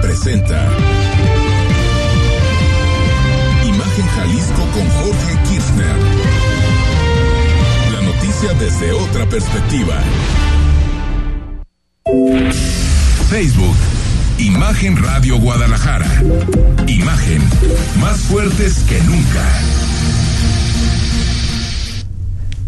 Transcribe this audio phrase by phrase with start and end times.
[0.00, 0.68] presenta
[3.64, 5.96] Imagen Jalisco con Jorge Kirchner.
[7.92, 10.02] La noticia desde otra perspectiva.
[13.28, 13.76] Facebook.
[14.38, 16.22] Imagen Radio Guadalajara.
[16.86, 17.42] Imagen.
[18.00, 19.46] Más fuertes que nunca.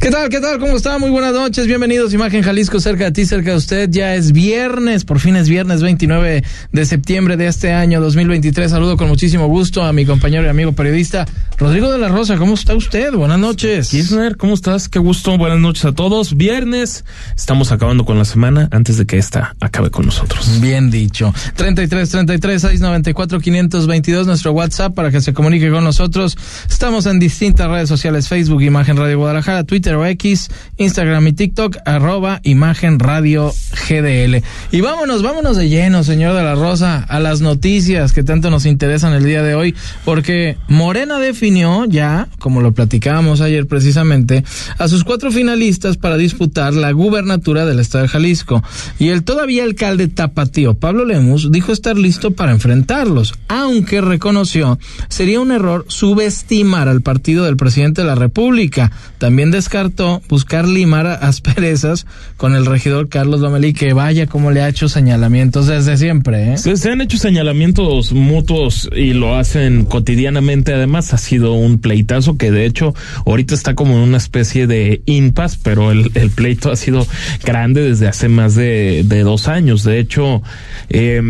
[0.02, 0.28] ¿Qué tal?
[0.30, 0.58] ¿Qué tal?
[0.58, 0.98] ¿Cómo está?
[0.98, 1.68] Muy buenas noches.
[1.68, 2.12] Bienvenidos.
[2.12, 3.88] Imagen Jalisco, cerca de ti, cerca de usted.
[3.88, 8.68] Ya es viernes, por fin es viernes 29 de septiembre de este año 2023.
[8.68, 11.24] Saludo con muchísimo gusto a mi compañero y amigo periodista
[11.58, 12.36] Rodrigo de la Rosa.
[12.36, 13.12] ¿Cómo está usted?
[13.12, 13.90] Buenas noches.
[13.90, 14.88] Kirchner, ¿cómo estás?
[14.88, 15.38] Qué gusto.
[15.38, 16.36] Buenas noches a todos.
[16.36, 17.04] Viernes.
[17.36, 20.60] Estamos acabando con la semana antes de que esta acabe con nosotros.
[20.60, 21.32] Bien dicho.
[21.54, 26.36] 33 33 694 522 nuestro WhatsApp para que se comunique con nosotros.
[26.68, 31.76] Estamos en distintas redes sociales: Facebook, Imagen Radio Guadalajara, Twitter o X, Instagram y TikTok,
[31.84, 33.52] arroba Imagen Radio
[33.88, 34.42] GDL.
[34.72, 38.66] Y vámonos, vámonos de lleno, señor de la Rosa, a las noticias que tanto nos
[38.66, 41.51] interesan el día de hoy, porque Morena definió
[41.88, 44.44] ya, como lo platicábamos ayer precisamente,
[44.78, 48.62] a sus cuatro finalistas para disputar la gubernatura del estado de Jalisco.
[48.98, 54.78] Y el todavía alcalde tapatío, Pablo Lemus, dijo estar listo para enfrentarlos, aunque reconoció
[55.08, 58.92] sería un error subestimar al partido del presidente de la República.
[59.18, 62.06] También descartó buscar limar asperezas
[62.36, 66.54] con el regidor Carlos Lomelí, que vaya como le ha hecho señalamientos desde siempre.
[66.54, 66.58] ¿eh?
[66.58, 70.74] Se, han hecho señalamientos mutuos y lo hacen cotidianamente.
[70.74, 72.94] Además, ha sido un pleitazo que de hecho
[73.24, 77.06] ahorita está como en una especie de impas, pero el, pleito ha sido
[77.42, 79.82] grande desde hace más de, de dos años.
[79.82, 80.42] De hecho,
[80.90, 81.22] eh,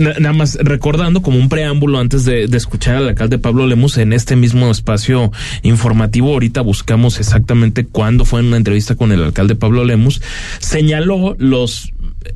[0.00, 4.36] nada más recordando como un preámbulo antes de, escuchar al alcalde Pablo Lemus en este
[4.36, 9.84] mismo espacio informativo, ahorita buscamos exactamente cuándo fue en una entrevista con el alcalde Pablo
[9.84, 10.22] Lemus,
[10.58, 11.92] señaló los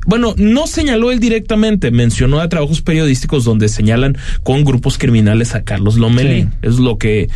[0.07, 5.63] bueno, no señaló él directamente, mencionó a trabajos periodísticos donde señalan con grupos criminales a
[5.63, 6.47] Carlos Lomelí.
[6.61, 7.29] Es lo que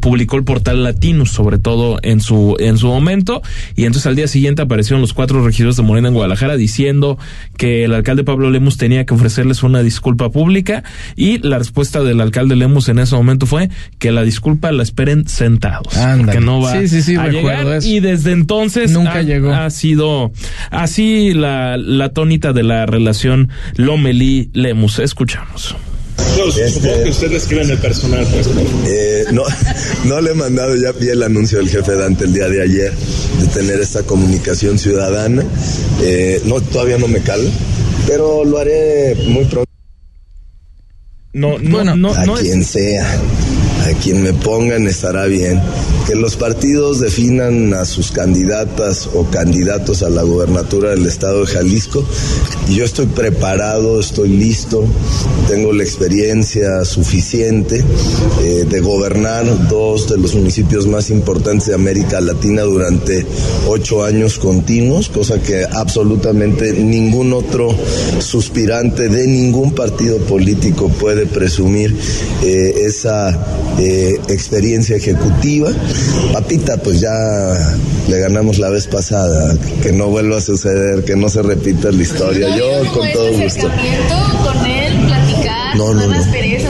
[0.00, 3.42] publicó el portal Latino, sobre todo en su, en su momento.
[3.76, 7.18] Y entonces al día siguiente aparecieron los cuatro regidores de Morena en Guadalajara diciendo
[7.56, 10.84] que el alcalde Pablo Lemus tenía que ofrecerles una disculpa pública.
[11.16, 13.68] Y la respuesta del alcalde Lemus en ese momento fue
[13.98, 15.94] que la disculpa la esperen sentados.
[16.30, 17.84] Que no va a llegar.
[17.84, 19.52] Y desde entonces nunca llegó.
[19.52, 20.32] Ha sido
[20.70, 24.98] así la la tónica de la relación Lomelí-Lemus.
[25.00, 25.76] Escuchamos.
[26.16, 28.48] No, supongo este, que usted escribe en el personal, pues.
[28.86, 29.42] Eh, no,
[30.04, 32.92] no le he mandado, ya vi el anuncio del jefe Dante el día de ayer
[32.92, 35.44] de tener esta comunicación ciudadana.
[36.02, 37.48] Eh, no, todavía no me calo,
[38.06, 39.70] pero lo haré muy pronto.
[41.34, 43.06] No, no, no, a quien sea,
[43.94, 45.60] quien me pongan estará bien
[46.06, 51.46] que los partidos definan a sus candidatas o candidatos a la gobernatura del estado de
[51.46, 52.04] Jalisco.
[52.70, 54.84] Yo estoy preparado, estoy listo,
[55.48, 57.84] tengo la experiencia suficiente
[58.42, 63.24] eh, de gobernar dos de los municipios más importantes de América Latina durante
[63.68, 67.74] ocho años continuos, cosa que absolutamente ningún otro
[68.20, 71.94] suspirante de ningún partido político puede presumir
[72.42, 73.30] eh, esa
[73.82, 75.70] eh, experiencia ejecutiva.
[76.32, 77.10] Papita, pues ya
[78.08, 82.02] le ganamos la vez pasada, que no vuelva a suceder, que no se repita la
[82.02, 82.56] historia.
[82.56, 83.62] Yo con todo gusto.
[83.62, 86.22] con él, platicar, no, no, no.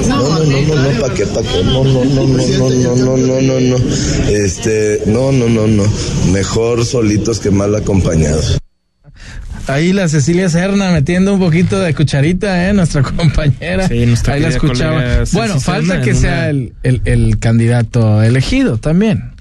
[0.09, 1.63] No, no, no, no, no, pa' qué, pa' qué.
[1.65, 3.77] No, no, no, no, no, no, no, no, no, no.
[4.31, 5.85] Este, no, no, no, no.
[6.33, 8.62] Mejor solitos que mal acompañados.
[9.69, 12.73] Ahí la Cecilia Serna metiendo un poquito de cucharita, ¿eh?
[12.73, 13.89] Nuestra compañera.
[13.89, 15.03] Sí, nuestra Ahí la escuchaba.
[15.33, 19.33] Bueno, falta que sea el, el, el candidato elegido también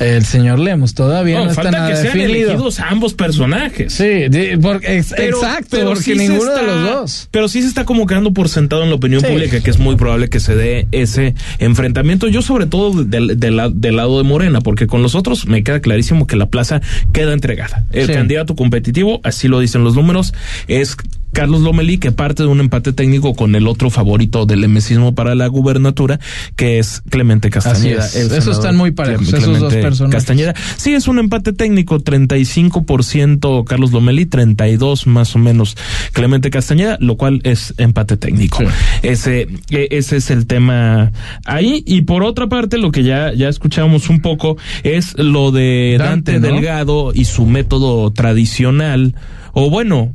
[0.00, 0.94] el señor Lemos.
[0.94, 2.50] Todavía no, está nada que sean definido.
[2.50, 3.92] elegidos ambos personajes.
[3.92, 4.26] Sí,
[4.60, 7.28] porque, exacto, porque ninguno de los dos.
[7.30, 9.96] Pero sí se está como quedando por sentado en la opinión pública que es muy
[9.96, 12.28] probable que se dé ese enfrentamiento.
[12.28, 13.56] Yo sobre todo del, del,
[13.96, 16.80] lado de Morena, porque con los otros me queda clarísimo que la plaza
[17.12, 17.84] queda entregada.
[17.92, 20.32] El candidato competitivo, así lo dicen los números,
[20.66, 20.96] es
[21.40, 25.34] Carlos Lomelí, que parte de un empate técnico con el otro favorito del emesismo para
[25.34, 26.20] la gubernatura,
[26.54, 28.04] que es Clemente Castañeda.
[28.04, 30.16] Eso están muy parejos, esos dos personajes.
[30.16, 30.54] Castañeda.
[30.76, 35.78] Sí, es un empate técnico, 35% Carlos Lomelí, 32 más o menos
[36.12, 38.58] Clemente Castañeda, lo cual es empate técnico.
[39.00, 41.10] Ese, e, ese es el tema
[41.46, 41.82] ahí.
[41.86, 46.38] Y por otra parte, lo que ya, ya escuchamos un poco es lo de Dante,
[46.38, 49.14] Delgado y su método tradicional,
[49.54, 50.14] o bueno,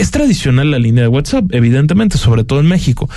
[0.00, 3.08] es tradicional la línea de WhatsApp, evidentemente, sobre todo en México,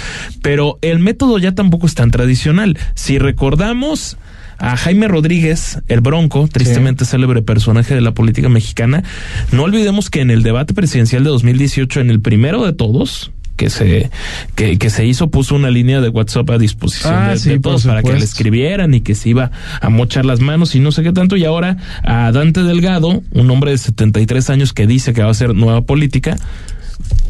[0.41, 2.77] pero el método ya tampoco es tan tradicional.
[2.93, 4.17] Si recordamos
[4.57, 9.03] a Jaime Rodríguez, el Bronco, tristemente célebre personaje de la política mexicana,
[9.51, 13.69] no olvidemos que en el debate presidencial de 2018, en el primero de todos, que
[13.69, 14.09] se
[14.55, 17.59] que, que se hizo puso una línea de WhatsApp a disposición Ah, de, sí, de
[17.59, 20.91] todos para que le escribieran y que se iba a mochar las manos y no
[20.91, 21.37] sé qué tanto.
[21.37, 25.31] Y ahora a Dante Delgado un hombre de 73 años que dice que va a
[25.31, 26.35] hacer nueva política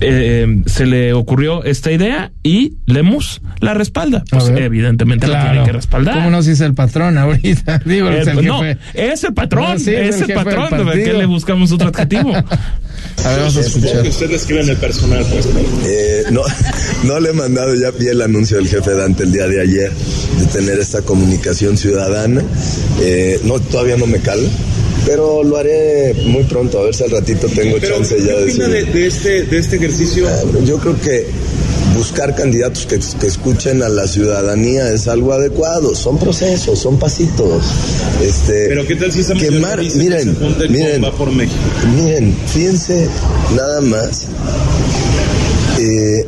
[0.02, 4.24] eh, se le ocurrió esta idea y Lemus la respalda.
[4.30, 6.16] Pues evidentemente la tiene que respaldar.
[6.16, 7.80] ¿Cómo no si es el patrón ahorita?
[7.86, 8.80] Digo, es Eh, el no, jefe.
[8.94, 10.86] es el patrón, No, sí, es es, el patrón.
[10.88, 12.34] ¿De qué le buscamos otro adjetivo?
[13.26, 14.02] A ver, vamos a escuchar.
[14.02, 15.46] que usted le escribe en el personal, pues.
[15.46, 15.60] ¿no?
[15.86, 16.42] Eh, no,
[17.04, 19.92] no le he mandado, ya vi el anuncio del jefe Dante el día de ayer
[20.40, 22.42] de tener esta comunicación ciudadana.
[23.02, 24.42] Eh, no, todavía no me cala,
[25.06, 28.36] pero lo haré muy pronto, a ver si al ratito tengo Pero, chance ¿qué ya
[28.36, 28.94] de opina de, decir.
[28.94, 30.28] de este, de este ejercicio?
[30.66, 31.26] Yo creo que
[31.96, 35.96] buscar candidatos que, que escuchen a la ciudadanía es algo adecuado.
[35.96, 37.64] Son procesos, son pasitos.
[38.22, 41.56] Este, Pero ¿qué tal si esa quemar, dice que miren, se miren, por México?
[41.96, 43.08] Miren, fíjense
[43.56, 44.28] nada más
[45.80, 46.26] eh,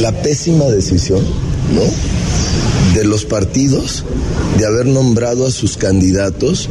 [0.00, 1.20] la pésima decisión,
[1.74, 1.82] ¿no?
[2.98, 4.04] De los partidos
[4.58, 6.68] de haber nombrado a sus candidatos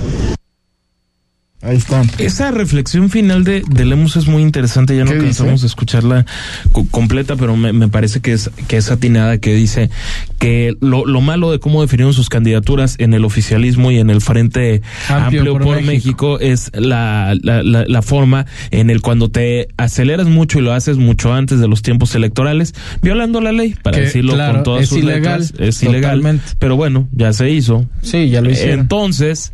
[1.63, 2.01] Ahí está.
[2.17, 6.25] Esa reflexión final de, de Lemus es muy interesante, ya no ¿Qué cansamos de escucharla
[6.71, 9.91] co- completa, pero me, me parece que es, que es atinada, que dice
[10.39, 14.21] que lo, lo malo de cómo definieron sus candidaturas en el oficialismo y en el
[14.21, 16.37] Frente Amplio Amplio, por por, México.
[16.37, 16.39] México.
[16.39, 20.97] es la, la, la, la forma en el cuando te aceleras mucho y lo haces
[20.97, 22.73] mucho antes de los tiempos electorales,
[23.03, 26.01] violando la ley, para Que, decirlo claro, con todas es sus ilegal, letras, es ilegal,
[26.19, 26.45] totalmente.
[26.57, 27.85] pero bueno, ya se hizo.
[28.01, 28.79] Sí, ya lo hicieron.
[28.79, 29.53] Entonces,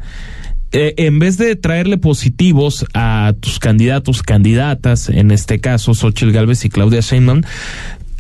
[0.72, 6.66] eh, en vez de traerle positivos a tus candidatos, candidatas, en este caso Xochitl Galvez
[6.66, 7.42] y Claudia Sheinbaum,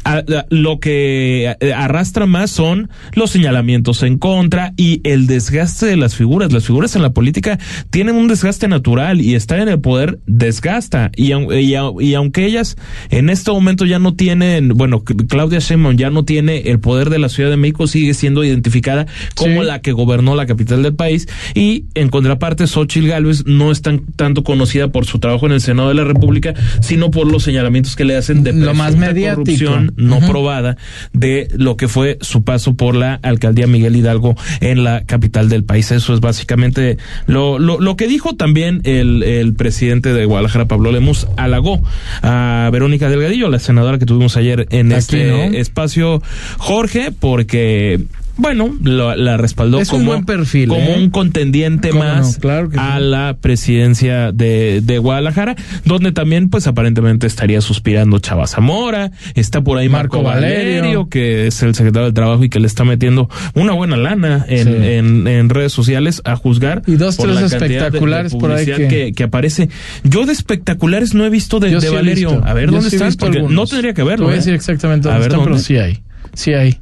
[0.07, 5.97] a- a- lo que arrastra más son los señalamientos en contra y el desgaste de
[5.97, 6.51] las figuras.
[6.53, 7.59] Las figuras en la política
[7.89, 11.11] tienen un desgaste natural y estar en el poder desgasta.
[11.15, 12.77] Y, y, y aunque ellas
[13.09, 17.19] en este momento ya no tienen, bueno, Claudia Sheinbaum ya no tiene el poder de
[17.19, 19.67] la Ciudad de México, sigue siendo identificada como Sí.
[19.67, 24.05] la que gobernó la capital del país y en contraparte Xochitl Gálvez no es tan
[24.15, 27.95] tanto conocida por su trabajo en el Senado de la República, sino por los señalamientos
[27.95, 29.43] que le hacen de Lo más mediático.
[29.43, 30.77] corrupción no probada
[31.13, 35.63] de lo que fue su paso por la alcaldía Miguel Hidalgo en la capital del
[35.63, 35.91] país.
[35.91, 40.91] Eso es básicamente lo, lo, lo que dijo también el, el presidente de Guadalajara, Pablo
[40.91, 41.81] Lemus, halagó
[42.21, 45.57] a Verónica Delgadillo, la senadora que tuvimos ayer en Aquí, este ¿no?
[45.57, 46.21] espacio,
[46.57, 48.01] Jorge, porque
[48.37, 50.95] bueno, lo- la respaldó Es un como, buen perfil, como ¿eh?
[50.97, 52.39] un contendiente ¿Cómo más no?
[52.41, 53.03] Claro que a sí.
[53.03, 55.55] la presidencia de, de Guadalajara,
[55.85, 60.81] donde también pues aparentemente estaría suspirando Chava Zamora, está por ahí Marco Marco, Valerio.
[60.81, 64.45] Valerio, que es el secretario del Trabajo y que le está metiendo una buena lana
[64.47, 64.73] en, Sí.
[64.87, 68.35] en, en redes sociales a juzgar Y dos, por tres la cantidad de- de espectaculares
[68.35, 69.23] por ahí que- que...
[69.23, 69.69] aparece.
[70.03, 72.29] Yo de espectaculares no he visto de, sí Valerio.
[72.31, 72.45] visto.
[72.45, 73.13] A ver, Yo ¿dónde están?
[73.53, 74.25] no tendría que Te verlo.
[74.25, 74.39] voy a ¿eh?
[74.39, 75.99] decir exactamente A dónde ver, están, pero sí hay.
[76.33, 76.77] Sí hay.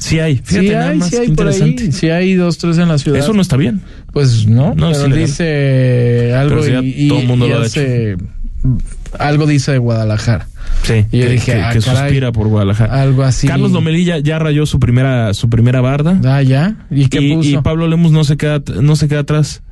[0.00, 1.92] Sí hay, fíjate sí nada hay, más, sí hay por ahí.
[1.92, 3.18] Sí hay dos, tres en la ciudad.
[3.18, 3.80] Eso no está bien.
[4.12, 7.62] Pues no, No, pero dice algo Pero y, y- todo el mundo y lo ha
[7.62, 8.16] hace-
[9.18, 10.46] algo dice de Guadalajara.
[10.82, 13.02] Sí, Y yo que, dije, que- ah, que caray, suspira por Guadalajara.
[13.02, 13.46] Algo así.
[13.46, 16.20] Carlos Lomelí ya, ya rayó su primera, su primera barda.
[16.24, 16.76] Ah, ya.
[16.90, 17.48] ¿Y qué y, puso?
[17.50, 19.62] y Pablo Lemus no se queda, no se queda atrás.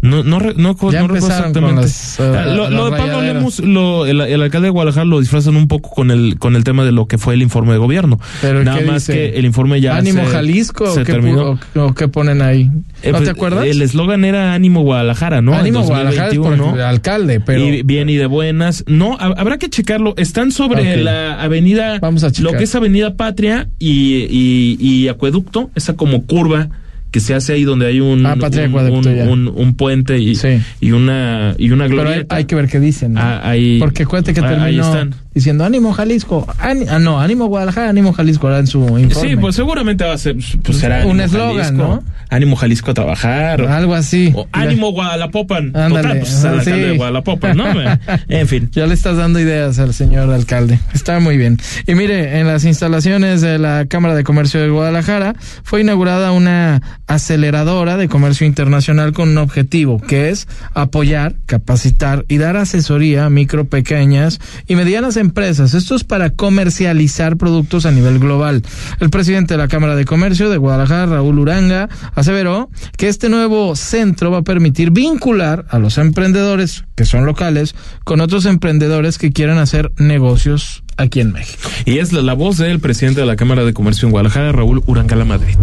[0.00, 0.52] No, no, no,
[0.92, 1.82] Ya no con exactamente.
[1.82, 3.20] las, eh, Ah, lo, de Pablo.
[3.20, 6.62] Lemus, lo, el, el alcalde de Guadalajara lo disfrazan un poco con el, con el
[6.62, 8.20] tema de lo que fue el informe de gobierno.
[8.40, 9.12] Pero Nada ¿qué más dice?
[9.32, 11.54] que el informe ya ¿Ánimo se, Jalisco se o, qué, terminó.
[11.56, 12.70] pu- o- o qué ponen ahí?
[13.02, 13.66] Eh, ¿No pues, te acuerdas?
[13.66, 15.54] El eslogan era Ánimo Guadalajara, ¿no?
[15.54, 16.86] Ánimo Guadalajara por 2021, el ¿no?
[16.86, 17.60] alcalde, pero...
[17.64, 18.84] y bien y de buenas.
[18.86, 20.14] No, ha- habrá que checarlo.
[20.16, 22.52] Están sobre la avenida, Vamos a checar.
[22.52, 26.68] lo que es Avenida Patria y, y, y Acueducto, esa como curva
[27.10, 30.60] que se hace ahí donde hay un, Ah, un, un- un- puente y, Sí.
[30.80, 32.36] y una y una pero hay, glorieta.
[32.36, 33.14] hay que ver qué dicen.
[33.14, 33.20] ¿no?
[33.20, 35.14] Ah, ahí- Porque cuente que ah, ahí terminó están.
[35.38, 36.46] Diciendo ánimo Jalisco.
[36.58, 39.30] Ani- ah, no, ánimo Guadalajara, ánimo Jalisco era en su informe.
[39.30, 42.00] Sí, pues seguramente va a ser, pues será Un Ánimo eslogan.
[42.30, 43.62] Ánimo Jalisco a trabajar.
[43.62, 44.32] o- Algo así.
[44.34, 45.68] o ánimo Guadalapopan.
[45.74, 46.88] Ándale, Total, pues es el ajá, alcalde sí.
[46.90, 47.64] de Guadalapopan, ¿no?
[48.28, 48.68] en fin.
[48.72, 50.78] Ya le estás dando ideas al señor alcalde.
[50.92, 51.56] Está muy bien.
[51.86, 56.82] Y mire, en las instalaciones de la Cámara de Comercio de Guadalajara fue inaugurada una
[57.06, 63.30] aceleradora de comercio internacional con un objetivo, que es apoyar, capacitar y dar asesoría a
[63.30, 65.27] micro, pequeñas y medianas empresas.
[65.74, 68.62] Esto es para comercializar productos a nivel global.
[69.00, 73.76] El presidente de la Cámara de Comercio de Guadalajara, Raúl Uranga, aseveró que este nuevo
[73.76, 79.32] centro va a permitir vincular a los emprendedores que son locales con otros emprendedores que
[79.32, 81.68] quieren hacer negocios aquí en México.
[81.84, 84.82] Y es la, la voz del presidente de la Cámara de Comercio en Guadalajara, Raúl
[84.86, 85.56] Urangala Madrid.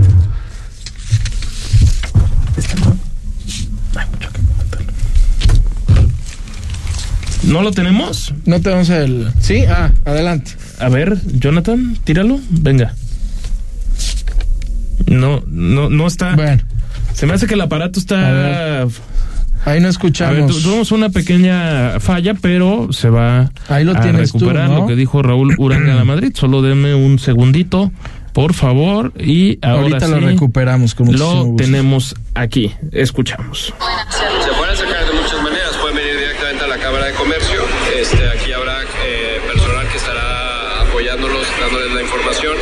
[7.44, 8.34] ¿No lo tenemos?
[8.46, 9.32] No tenemos el.
[9.40, 10.52] Sí, ah, adelante.
[10.80, 12.40] A ver, Jonathan, tíralo.
[12.50, 12.94] Venga.
[15.08, 16.36] No, no, no está.
[16.36, 16.62] Bueno,
[17.14, 18.82] Se me hace que el aparato está.
[18.82, 18.90] ahí no
[19.66, 20.64] A ver, tu- escuchamos.
[20.64, 24.80] tuvimos una pequeña falla, pero se va Ahí lo a tienes tú, recuperar ¿no?
[24.82, 26.32] lo que dijo Raúl Uranga de Madrid.
[26.36, 27.92] Solo denme un segundito,
[28.34, 29.14] por favor.
[29.20, 32.72] Y ahora Ahorita sí, lo recuperamos con muchísimo lo tenemos aquí.
[32.92, 33.66] Escuchamos.
[33.70, 37.14] Se pueden sacar de muchas maneras, pueden venir directamente a la Cámara de
[38.10, 38.26] Comercio.
[38.26, 42.56] Este, aquí habrá eh, personal que estará apoyándolos, dándoles la información.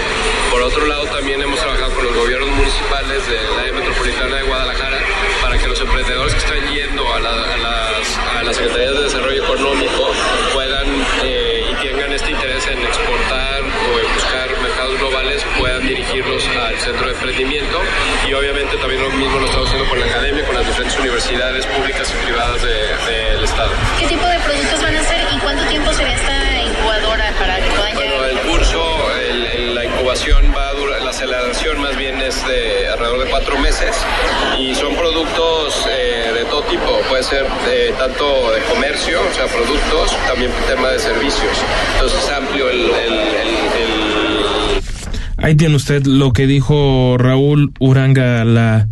[0.52, 4.98] Por otro lado, también hemos trabajado con los gobiernos municipales del área metropolitana de Guadalajara
[5.42, 9.04] para que los emprendedores que están yendo a, la- a las, a las Secretarías de
[9.04, 10.12] Desarrollo Económico
[10.54, 10.88] puedan
[11.24, 16.73] eh, y tengan este interés en exportar o en buscar mercados globales, puedan dirigirlos al
[16.84, 17.80] centro de emprendimiento.
[18.28, 21.66] Y obviamente también lo mismo lo estamos haciendo con la academia, con las diferentes universidades
[21.68, 23.72] públicas y privadas de- del Estado.
[24.00, 27.70] ¿Qué tipo de productos van a hacer y cuánto tiempo sería esta incubadora para que
[27.72, 28.30] puedan Bueno, llegar?
[28.30, 32.88] el curso, el- el- la incubación va a durar, la aceleración más bien es de
[32.90, 33.96] alrededor de cuatro meses
[34.58, 39.46] y son productos eh, de todo tipo, puede ser eh, tanto de comercio, o sea,
[39.48, 41.58] productos, también tema de servicios.
[41.94, 43.93] Entonces es amplio el- el
[45.44, 48.88] Ahí tiene usted lo que dijo Raúl Uranga la,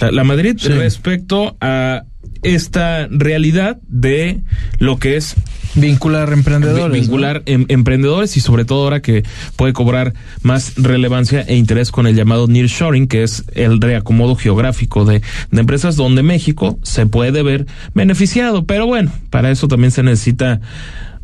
[0.00, 0.68] la, la Madrid Sí.
[0.68, 2.04] respecto a
[2.42, 4.40] esta realidad de
[4.78, 5.34] lo que es
[5.74, 6.92] Vincular emprendedores.
[6.92, 9.24] vi- vincular em- emprendedores y sobre todo ahora que
[9.56, 15.04] puede cobrar más relevancia e interés con el llamado nearshoring, que es el reacomodo geográfico
[15.04, 15.20] de,
[15.50, 18.64] de empresas donde México se puede ver beneficiado.
[18.64, 20.60] Pero bueno, para eso también se necesita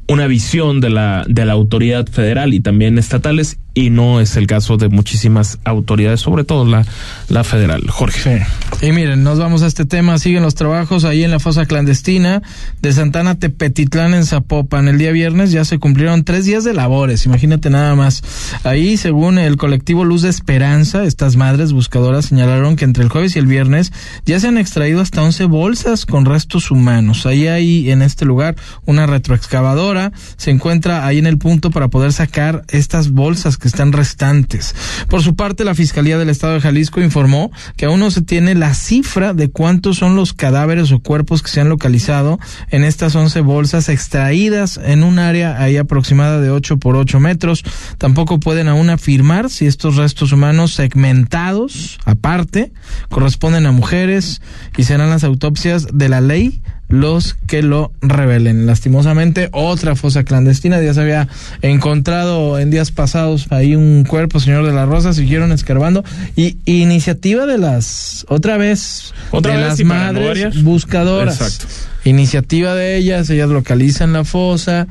[0.08, 4.46] una visión de la, de la autoridad federal y también estatales y no es el
[4.46, 6.84] caso de muchísimas autoridades, sobre todo la,
[7.28, 7.88] la federal.
[7.88, 8.44] Jorge.
[8.80, 8.86] Sí.
[8.86, 10.18] Y miren, nos vamos a este tema.
[10.18, 12.42] Siguen los trabajos ahí en la fosa clandestina
[12.80, 14.88] de Santana Tepetitlán en Zapopan.
[14.88, 17.24] El día viernes ya se cumplieron tres días de labores.
[17.24, 18.22] Imagínate nada más.
[18.64, 23.36] Ahí, según el colectivo Luz de Esperanza, estas madres buscadoras señalaron que entre el jueves
[23.36, 23.92] y el viernes
[24.26, 27.24] ya se han extraído hasta 11 bolsas con restos humanos.
[27.24, 30.12] Ahí hay en este lugar una retroexcavadora.
[30.36, 34.74] Se encuentra ahí en el punto para poder sacar estas bolsas que están restantes.
[35.08, 38.54] Por su parte, la Fiscalía del Estado de Jalisco informó que aún no se tiene
[38.54, 42.38] la cifra de cuántos son los cadáveres o cuerpos que se han localizado
[42.70, 47.62] en estas 11 bolsas extraídas en un área ahí aproximada de 8 por 8 metros.
[47.98, 52.72] Tampoco pueden aún afirmar si estos restos humanos segmentados, aparte,
[53.08, 54.42] corresponden a mujeres
[54.76, 56.60] y serán las autopsias de la ley
[56.92, 58.66] los que lo revelen.
[58.66, 60.80] Lastimosamente, otra fosa clandestina.
[60.82, 61.26] Ya se había
[61.62, 66.04] encontrado en días pasados ahí un cuerpo, señor de la Rosa, siguieron escarbando.
[66.36, 71.40] Y iniciativa de las, otra vez, Otra de vez las y madres buscadoras.
[71.40, 71.66] Exacto.
[72.04, 74.86] Iniciativa de ellas, ellas localizan la fosa.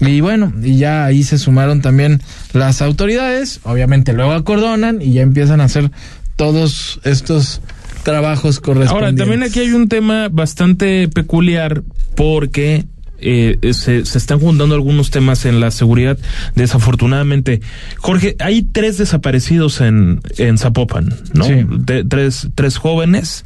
[0.00, 2.20] Y bueno, y ya ahí se sumaron también
[2.52, 3.60] las autoridades.
[3.62, 5.90] Obviamente luego acordonan y ya empiezan a hacer
[6.36, 7.62] todos estos
[8.06, 9.18] trabajos Ahora, correspondientes.
[9.26, 11.82] también aquí hay un tema bastante peculiar
[12.14, 12.84] porque
[13.18, 16.18] eh, se, se están juntando algunos temas en la seguridad,
[16.54, 17.60] desafortunadamente.
[17.96, 21.44] Jorge, hay tres desaparecidos en, en Zapopan, ¿no?
[21.44, 21.54] Sí.
[21.66, 23.44] De- tres, tres jóvenes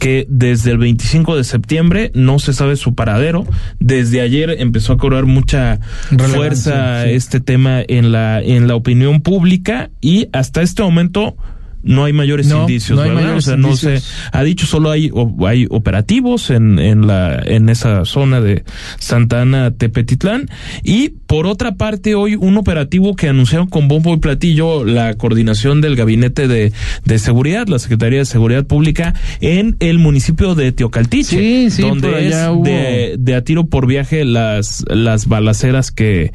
[0.00, 3.46] que desde el 25 de septiembre no se sabe su paradero.
[3.78, 5.78] Desde ayer empezó a cobrar mucha
[6.10, 7.10] Relevancia, fuerza sí.
[7.10, 11.36] este tema en la, en la opinión pública y hasta este momento
[11.84, 13.22] no hay mayores No, indicios, no hay ¿verdad?
[13.22, 14.14] mayores o sea, no se indicios.
[14.32, 18.64] ha dicho solo hay o- hay operativos en en la en esa zona de
[18.98, 20.48] Santa Ana Tepetitlán
[20.82, 25.80] y por otra parte hoy un operativo que anunciaron con bombo y platillo la coordinación
[25.80, 26.72] del gabinete de,
[27.04, 32.28] de seguridad, la Secretaría de Seguridad Pública en el municipio de Teocaltiche, Sí, sí, donde
[32.28, 36.32] es hubo- de, de a tiro por viaje las las balaceras que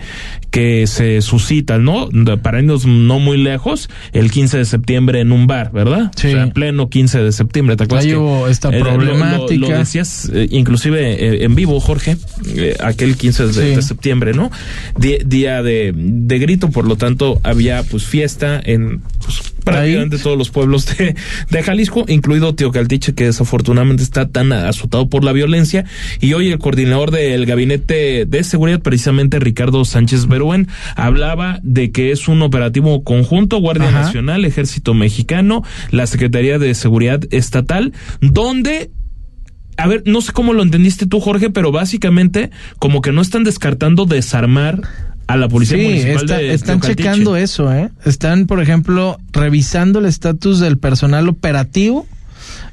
[0.51, 2.09] que se suscitan, ¿no?
[2.41, 6.11] Para irnos no muy lejos, el 15 de septiembre en un bar, ¿verdad?
[6.15, 6.27] Sí.
[6.27, 8.05] O sea, pleno 15 de septiembre, ¿te acuerdas?
[8.05, 9.67] Ahí que, hubo esta eh, lo- lo- problemática.
[9.67, 12.17] Lo, decías eh, inclusive eh, en vivo, Jorge,
[12.83, 13.59] aquel 15 de, Sí.
[13.75, 14.51] de septiembre, ¿no?
[14.97, 20.49] Día de, de grito, por lo tanto había pues fiesta en pues, prácticamente todos los
[20.49, 21.15] pueblos de,
[21.49, 25.85] de Jalisco, incluido Teocaltiche, que desafortunadamente está tan azotado por la violencia.
[26.21, 32.11] Y hoy el coordinador del gabinete de seguridad, precisamente Ricardo Sánchez Berúen, hablaba de que
[32.11, 34.01] es un operativo conjunto, Guardia Ajá.
[34.01, 35.28] Nacional, Ejército Mexicano,
[35.91, 38.91] la Secretaría de Seguridad Estatal, donde
[39.77, 43.45] a ver, no sé cómo lo entendiste tú, Jorge, pero básicamente como que no están
[43.45, 44.81] descartando desarmar
[45.27, 47.89] a la policía Sí, municipal está- de están checando eso, ¿eh?
[48.03, 52.05] Están, por ejemplo, revisando el estatus del personal operativo.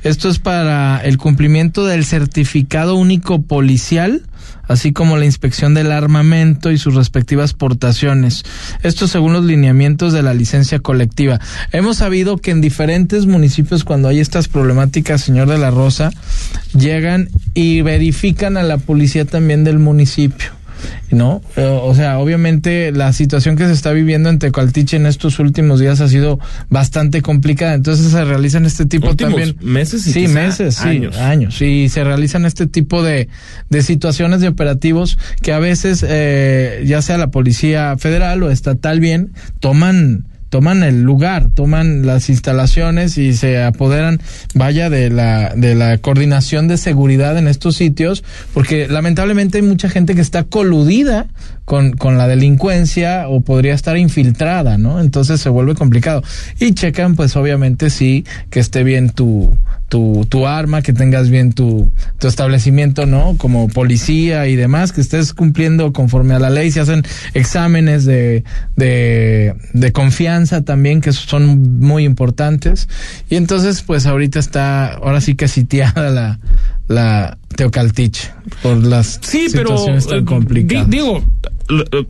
[0.03, 4.23] Esto es para el cumplimiento del certificado único policial
[4.67, 8.45] así como la inspección del armamento y sus respectivas portaciones.
[8.83, 11.41] Esto según los lineamientos de la licencia colectiva.
[11.73, 16.11] Hemos sabido que en diferentes municipios cuando hay estas problemáticas, señor de la Rosa,
[16.75, 20.56] llegan y verifican a la policía también del municipio.
[21.11, 21.43] ¿No?
[21.57, 25.81] Eh, O sea, obviamente la situación que se está viviendo en Tecaltiche en estos últimos
[25.81, 26.39] días ha sido
[26.71, 31.17] bastante complicada, entonces se realizan este tipo Últimos también meses y sí, meses, sí, años.
[31.19, 33.29] años, y se realizan este tipo de,
[33.71, 39.01] de situaciones de operativos que a veces, eh, ya sea la policía federal o estatal
[39.01, 44.21] bien, toman toman el lugar, toman las instalaciones y se apoderan,
[44.55, 48.25] vaya, de la, de la coordinación de seguridad en estos sitios,
[48.55, 51.27] porque lamentablemente hay mucha gente que está coludida
[51.67, 55.01] con, con la delincuencia o podría estar infiltrada, ¿no?
[55.01, 56.23] Entonces se vuelve complicado.
[56.59, 59.55] Y checan, pues obviamente sí, que esté bien tu,
[59.89, 63.35] tu, tu arma, que tengas bien tu, tu establecimiento, ¿no?
[63.37, 67.03] Como policía y demás, que estés cumpliendo conforme a la ley, se hacen
[67.35, 68.45] exámenes de,
[68.77, 72.89] de, de confianza también, que son muy importantes.
[73.29, 76.39] Y entonces, pues ahorita está, ahora sí que sitiada la,
[76.87, 78.31] la Teocaltiche
[78.63, 80.89] por las Sí, pero situaciones tan eh, complicadas.
[80.91, 81.25] di- digo,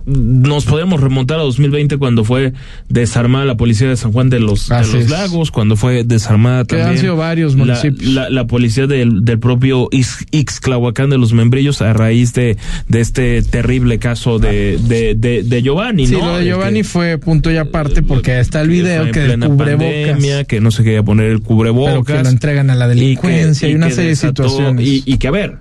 [0.07, 2.53] nos podemos remontar a 2020 cuando fue
[2.89, 5.09] desarmada la policía de San Juan de los, de.
[5.09, 6.89] Lagos, cuando fue desarmada Que también.
[6.91, 8.13] han sido varios municipios.
[8.13, 12.57] La, la policía del, del propio Ix- Ixclahuacán de los Membrillos a raíz de,
[12.89, 16.21] de este terrible caso de, de, de, de Giovanni, Sí, ¿no?
[16.27, 19.27] lo de El Giovanni que- fue punto y aparte porque está el video que el
[19.27, 19.89] plena cubrebocas.
[20.11, 21.93] pandemia, que no se quería poner el cubrebocas.
[21.95, 24.87] Pero que lo entregan a la delincuencia y, una serie de situaciones.
[24.87, 25.59] Y, y que, a ver,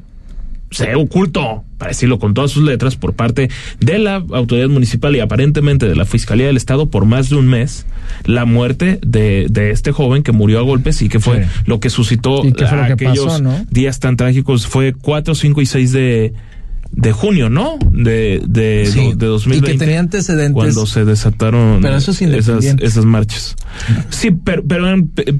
[0.76, 5.20] se ocultó, para decirlo con todas sus letras, por parte de la autoridad municipal y
[5.20, 7.86] aparentemente de la Fiscalía del Estado por más de un mes,
[8.26, 11.50] la muerte de, de este joven que murió a golpes y que fue Sí.
[11.66, 13.66] lo que suscitó ¿Y qué fue lo que aquellos pasó, no?
[13.72, 14.68] días tan trágicos.
[14.68, 16.34] Fue 4, 5 y 6 de,
[16.98, 17.78] de junio, ¿no?
[17.92, 19.70] De, de, Sí, de 2020.
[19.70, 20.54] y que tenía antecedentes.
[20.54, 23.56] Cuando se desataron Pero eso es esas, marchas.
[24.10, 24.86] Sí, pero, pero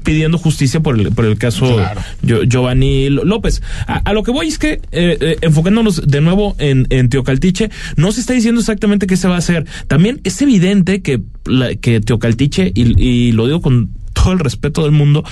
[0.04, 2.00] pidiendo justicia por el, por el caso Claro.
[2.24, 3.62] Gio- Giovanni López.
[3.86, 7.70] A, a lo que voy es que, eh, eh, enfocándonos de nuevo en, en Teocaltiche,
[7.96, 9.64] no se está diciendo exactamente qué se va a hacer.
[9.88, 14.82] También es evidente que, la, que Teocaltiche, y, y lo digo con todo el respeto
[14.82, 15.24] del mundo,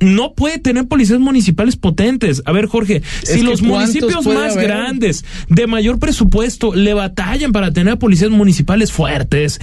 [0.00, 2.42] no puede tener policías municipales potentes.
[2.44, 4.68] A ver, Jorge, si los ¿cuántos municipios más haber?
[4.68, 9.58] grandes, de mayor presupuesto, le batallan para tener policías municipales fuertes,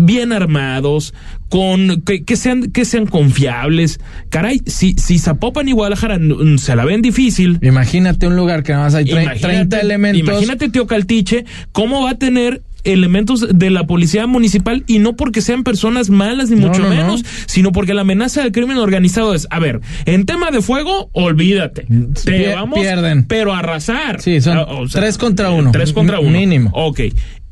[0.00, 1.14] bien armados,
[1.48, 4.00] con que, que sean que sean confiables.
[4.30, 6.18] Caray, si si Zapopan y Guadalajara
[6.58, 10.20] se la ven difícil, Imagínate un lugar que nada más hay tre- imagínate, 30 elementos.
[10.20, 15.62] Imagínate Teocaltiche, cómo va a tener elementos de la policía municipal y no porque sean
[15.64, 16.94] personas malas ni No, mucho no, no.
[16.94, 21.08] menos, sino porque la amenaza del crimen organizado es, a ver, en tema de fuego,
[21.12, 21.82] olvídate.
[21.82, 23.24] Te Pier- vamos, pierden.
[23.26, 24.20] pero a arrasar.
[24.20, 25.70] Sí, son Ah, o sea, tres contra uno.
[25.72, 26.30] Tres contra uno.
[26.38, 26.70] mínimo.
[26.74, 27.00] Ok.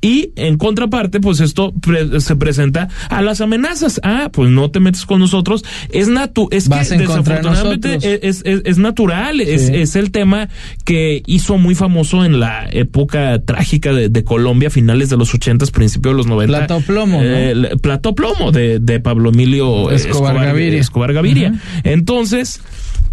[0.02, 4.00] Y en contraparte, pues esto pre- se presenta a las amenazas.
[4.02, 5.62] Ah, pues no te metes con nosotros.
[5.90, 8.18] Es natu es Vas que desafortunadamente nosotros.
[8.22, 9.40] es, es, es natural.
[9.40, 9.74] Es, Sí.
[9.76, 10.48] es el tema
[10.84, 15.70] que hizo muy famoso en la época trágica de, de Colombia, finales de los ochentas,
[15.70, 16.58] principios de los noventa.
[16.58, 17.22] Plata o plomo, ¿no?
[17.28, 20.80] Eh, el Plata o plomo de, de Pablo Emilio Escobar Gaviria.
[20.80, 21.60] Escobar Gaviria.
[21.84, 22.60] Entonces,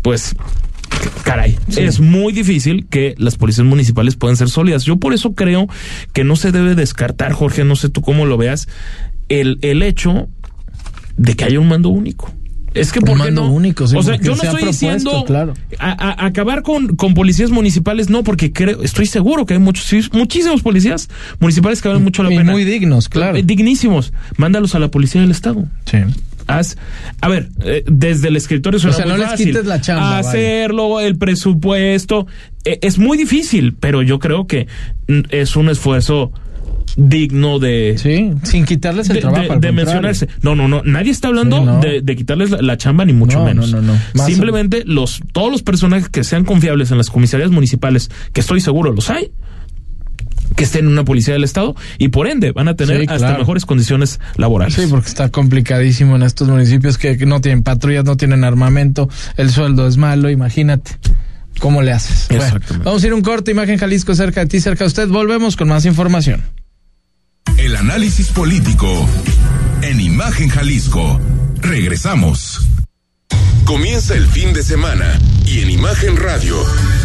[0.01, 0.35] pues
[1.23, 4.83] caray, es muy difícil que las policías municipales puedan ser sólidas.
[4.83, 5.67] Yo por eso creo
[6.13, 8.67] que no se debe descartar, Jorge, no sé tú cómo lo veas,
[9.29, 10.29] el, el hecho
[11.17, 12.31] de que haya un mando único.
[12.73, 13.51] Es que ¿por qué mando no?
[13.51, 15.55] único, sí, o sea, yo no se estoy diciendo claro.
[15.79, 20.13] a, a- acabar con, con policías municipales, no, porque creo, estoy seguro que hay muchos,
[20.13, 22.51] muchísimos policías municipales que valen mucho la Y pena.
[22.51, 23.41] muy dignos, claro.
[23.41, 24.13] Dignísimos.
[24.37, 25.65] Mándalos a la policía del Estado.
[25.85, 25.97] Sí.
[26.47, 26.77] Haz,
[27.21, 29.47] a ver, eh, desde el escritorio suena sea, muy no les fácil.
[29.47, 30.19] quites la chamba, vaya.
[30.29, 32.27] Hacerlo, el presupuesto,
[32.65, 34.67] eh, es muy difícil, pero yo creo que
[35.07, 36.31] mm, es un esfuerzo
[36.95, 39.43] digno de, Sí, sin quitarles el de, trabajo.
[39.43, 39.85] de- al de contrario.
[40.01, 40.27] mencionarse.
[40.41, 40.81] No, no, no.
[40.83, 41.79] Nadie está hablando Sí, no.
[41.79, 43.71] de, de quitarles la, la chamba, ni mucho No, menos.
[43.71, 44.25] no, no, no.
[44.25, 48.93] Simplemente los, todos los personajes que sean confiables en las comisarías municipales, que estoy seguro
[48.93, 49.31] los hay,
[50.57, 53.17] que estén en una policía del Estado y por ende van a tener Sí, hasta
[53.17, 53.39] claro.
[53.39, 54.73] mejores condiciones laborales.
[54.73, 59.51] Sí, porque está complicadísimo en estos municipios que, no tienen patrullas, no tienen armamento, el
[59.51, 60.97] sueldo es malo, imagínate.
[61.59, 62.27] ¿Cómo le haces?
[62.29, 65.07] Bueno, vamos a ir a un corte, Imagen Jalisco cerca de ti, cerca de usted.
[65.07, 66.43] Volvemos con más información.
[67.57, 69.07] El análisis político
[69.81, 71.19] en Imagen Jalisco.
[71.61, 72.67] Regresamos.
[73.67, 76.55] Comienza el fin de semana y en Imagen Radio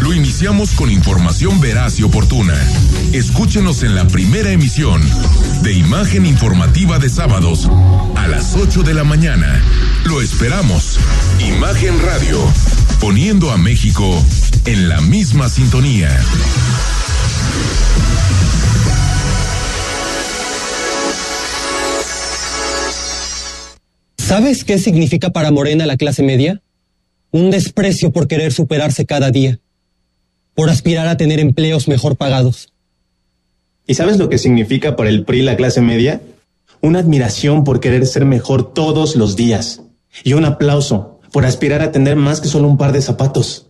[0.01, 2.55] lo iniciamos con información veraz y oportuna.
[3.11, 5.01] Escúchenos en la primera emisión
[5.61, 7.69] de Imagen Informativa de sábados
[8.15, 9.61] a las 8 de la mañana.
[10.05, 10.99] Lo esperamos.
[11.39, 12.39] Imagen Radio,
[13.01, 14.23] poniendo a México
[14.65, 16.17] en la misma sintonía.
[24.33, 26.59] ¿Sabes qué significa para Morena la clase media?
[27.29, 29.59] Un desprecio por querer superarse cada día,
[30.55, 32.73] por aspirar a tener empleos mejor pagados.
[33.85, 36.19] ¿Y sabes lo que significa para el PRI la clase media?
[36.81, 39.83] Una admiración por querer ser mejor todos los días
[40.23, 43.67] y un aplauso por aspirar a tener más que solo un par de zapatos.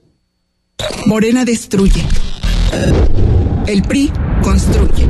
[1.06, 2.06] Morena destruye.
[3.68, 5.10] El PRI construye.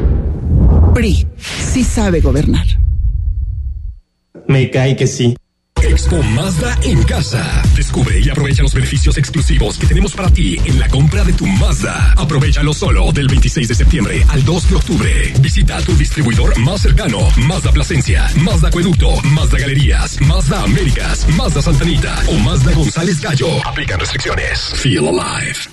[0.95, 2.65] PRI sí sabe gobernar.
[4.47, 5.35] Me cae que sí.
[5.93, 7.61] Expo Mazda en casa.
[7.75, 11.45] Descubre y aprovecha los beneficios exclusivos que tenemos para ti en la compra de tu
[11.45, 12.13] Mazda.
[12.17, 15.33] Aprovechalo solo del 26 de septiembre al 2 de octubre.
[15.39, 17.19] Visita tu distribuidor más cercano.
[17.37, 23.63] Mazda Plasencia, Mazda Acueducto, Mazda Galerías, Mazda Américas, Mazda Santanita o Mazda González Gallo.
[23.63, 24.73] Aplican restricciones.
[24.81, 25.72] Feel alive.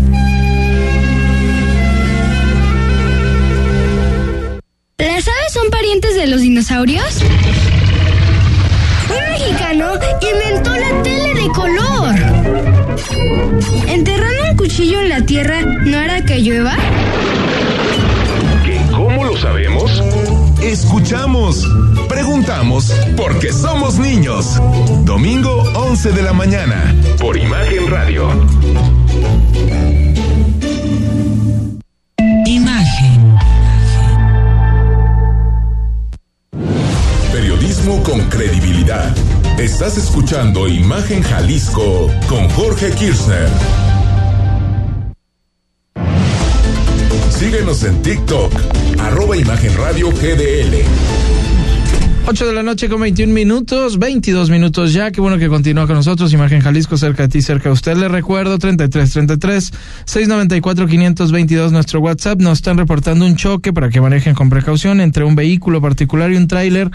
[6.21, 7.17] De los dinosaurios?
[9.09, 12.15] Un mexicano inventó la tele de color.
[13.87, 16.75] ¿Enterrando un cuchillo en la tierra no hará que llueva?
[18.63, 20.03] ¿Qué, ¿Cómo lo sabemos?
[20.61, 21.67] Escuchamos,
[22.07, 24.61] preguntamos, porque somos niños.
[25.03, 28.29] Domingo 11 de la mañana, por Imagen Radio.
[38.11, 39.15] Con credibilidad.
[39.57, 43.47] Estás escuchando Imagen Jalisco con Jorge Kirchner.
[47.29, 48.51] Síguenos en TikTok,
[48.99, 50.83] arroba Imagen Radio GDL.
[52.23, 55.11] 8 de la noche con 21 minutos, 22 minutos ya.
[55.11, 56.31] Qué bueno que continúa con nosotros.
[56.31, 57.97] Imagen Jalisco, cerca de ti, cerca de usted.
[57.97, 59.71] Le recuerdo, 3333
[60.05, 62.39] 694 522 nuestro WhatsApp.
[62.39, 66.37] Nos están reportando un choque para que manejen con precaución entre un vehículo particular y
[66.37, 66.91] un tráiler.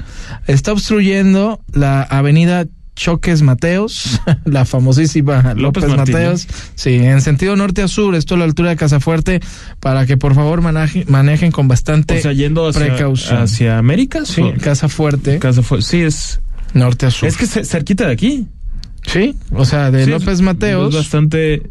[0.47, 7.83] Está obstruyendo la avenida Choques Mateos, la famosísima López, López Mateos, sí, en sentido norte
[7.83, 9.41] a sur, esto a la altura de Casafuerte,
[9.81, 13.43] para que por favor maneje, manejen con bastante O sea, yendo hacia, precaución.
[13.43, 14.25] hacia América.
[14.25, 16.41] Sí, Casafuerte, Casa fue, sí, es.
[16.75, 17.29] norte a sur.
[17.29, 18.47] Es que ce- cerquita de aquí.
[19.07, 20.89] Sí, o sea, de Sí, López es- Mateos.
[20.95, 21.63] Es bastante.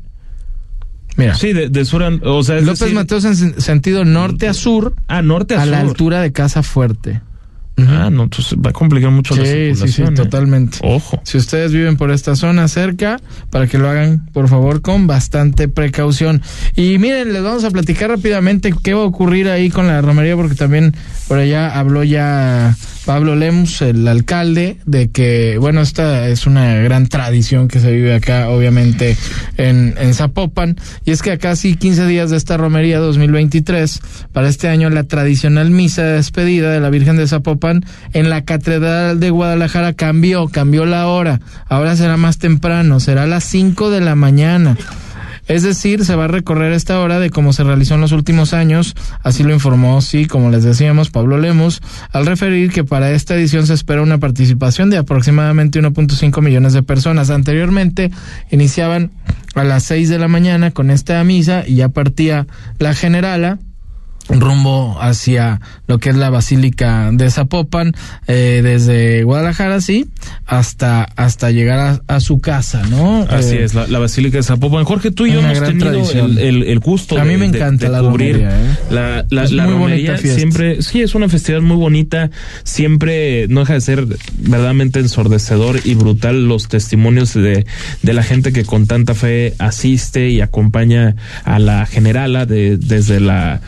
[1.17, 2.09] Mira, Sí, de, de sur a.
[2.23, 5.59] O sea, es López decir- Mateos en sen- sentido norte a sur, Ah, norte a,
[5.61, 5.71] a, sur.
[5.71, 7.21] la altura de Casa Fuerte.
[7.77, 10.13] Ah, no, entonces va a complicar mucho la Sí, sí, sí, circulación.
[10.13, 10.15] ¿eh?
[10.15, 10.77] totalmente.
[10.81, 11.19] Ojo.
[11.23, 15.67] Si ustedes viven por esta zona cerca, para que lo hagan, por favor, con bastante
[15.67, 16.41] precaución.
[16.77, 20.35] Y miren, les vamos a platicar rápidamente qué va a ocurrir ahí con la romería,
[20.37, 20.95] porque también
[21.27, 27.07] por allá habló ya Pablo Lemus, el alcalde, de que, bueno, esta es una gran
[27.07, 29.15] tradición que se vive acá, obviamente,
[29.57, 30.75] en, en Zapopan.
[31.05, 34.01] Y es que a casi 15 días de esta romería 2023,
[34.33, 38.43] para este año, la tradicional misa de despedida de la Virgen de Zapopan en la
[38.43, 41.41] Catedral de Guadalajara cambió, cambió la hora.
[41.67, 44.77] Ahora será más temprano, será a las 5 de la mañana.
[45.47, 48.53] Es decir, se va a recorrer esta hora de cómo se realizó en los últimos
[48.53, 51.81] años, así lo informó, sí, como les decíamos, Pablo Lemus,
[52.11, 56.83] al referir que para esta edición se espera una participación de aproximadamente 1.5 millones de
[56.83, 57.29] personas.
[57.29, 58.11] Anteriormente
[58.49, 59.11] iniciaban
[59.53, 62.47] a las 6 de la mañana con esta misa y ya partía
[62.79, 63.59] la generala
[64.29, 67.93] rumbo hacia lo que es la Basílica de Zapopan,
[68.27, 70.07] eh, desde Guadalajara, sí,
[70.45, 73.21] hasta, hasta llegar a, a su casa, ¿no?
[73.29, 74.83] Así Eh, es, la, la Basílica de Zapopan.
[74.83, 77.85] Jorge, tú y yo hemos tenido el, el, el gusto A de, mí me encanta
[77.85, 78.77] de la cubrir romería, ¿eh?
[78.89, 80.17] la, la, Es la muy romería.
[80.17, 82.29] Siempre, sí, es una festividad muy bonita.
[82.63, 84.05] Siempre no deja de ser
[84.39, 87.65] verdaderamente ensordecedor y brutal los testimonios de,
[88.01, 93.19] de la gente que con tanta fe asiste y acompaña a la generala de, desde
[93.19, 93.61] la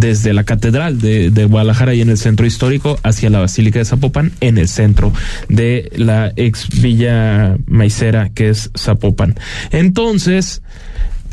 [0.00, 3.84] desde la catedral de, de Guadalajara y en el centro histórico hacia la Basílica de
[3.84, 5.12] Zapopan en el centro
[5.48, 9.34] de la ex Villa Maicera que es Zapopan.
[9.70, 10.62] Entonces,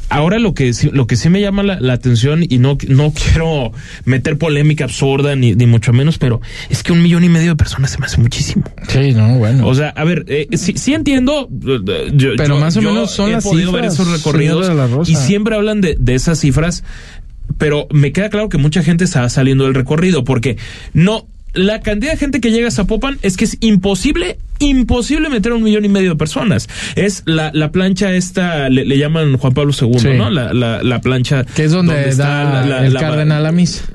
[0.10, 3.12] Ahora lo que sí- lo que sí me llama la, la atención y no no
[3.34, 3.74] quiero
[4.06, 7.56] meter polémica absurda ni, ni mucho menos, pero es que un millón y medio de
[7.58, 8.64] personas se me hace muchísimo.
[8.88, 9.68] Sí, no, bueno.
[9.68, 11.50] O sea, a ver, eh, sí, sí entiendo.
[11.52, 14.72] eh, yo- Pero yo- más o menos son he las podido ver cifras, esos recorridos
[15.10, 16.86] y siempre hablan de, de esas cifras,
[17.58, 20.58] pero me queda claro que mucha gente está saliendo del recorrido porque
[20.94, 21.28] no.
[21.54, 25.56] La cantidad de gente que llega a Zapopan es que es imposible, imposible meter a
[25.56, 26.70] un millón y medio de personas.
[26.96, 30.10] Es la, la plancha esta, le, le llaman Juan Pablo II, Sí.
[30.10, 30.30] ¿no?
[30.30, 31.46] La, la, la plancha.
[31.56, 33.86] que es donde, está da el cardenal a misa.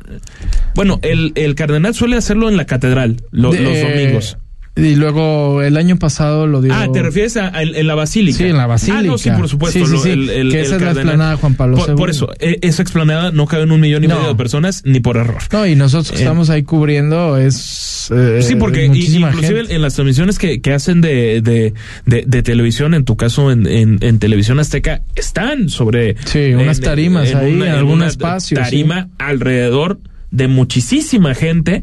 [0.74, 4.38] Bueno, el, el cardenal suele hacerlo en la catedral, lo- De- los domingos.
[4.74, 6.72] Y luego el año pasado lo dio.
[6.74, 8.38] Ah, ¿te refieres a, a- en la basílica?
[8.38, 9.00] Sí, en la basílica.
[9.00, 9.78] Ah, no, sí, por supuesto.
[9.78, 12.08] Sí, sí, lo- sí, el- el- que el esa es la explanada Juan Pablo por,
[12.08, 14.14] eso, e- esa explanada no cabe en un millón y No.
[14.16, 15.42] medio de personas ni por error.
[15.52, 18.10] No, y nosotros que Eh, estamos ahí cubriendo es.
[18.16, 19.74] eh, Sí, porque inclusive gente.
[19.74, 21.74] en las transmisiones que, que hacen de, de,
[22.06, 26.16] de, de televisión, en tu caso en, en, en televisión azteca, están sobre...
[26.24, 29.98] Sí, unas tarimas ahí, en algún una espacio, Tarima alrededor
[30.30, 31.82] de muchísima gente,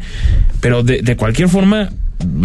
[0.59, 1.91] pero de, de cualquier forma...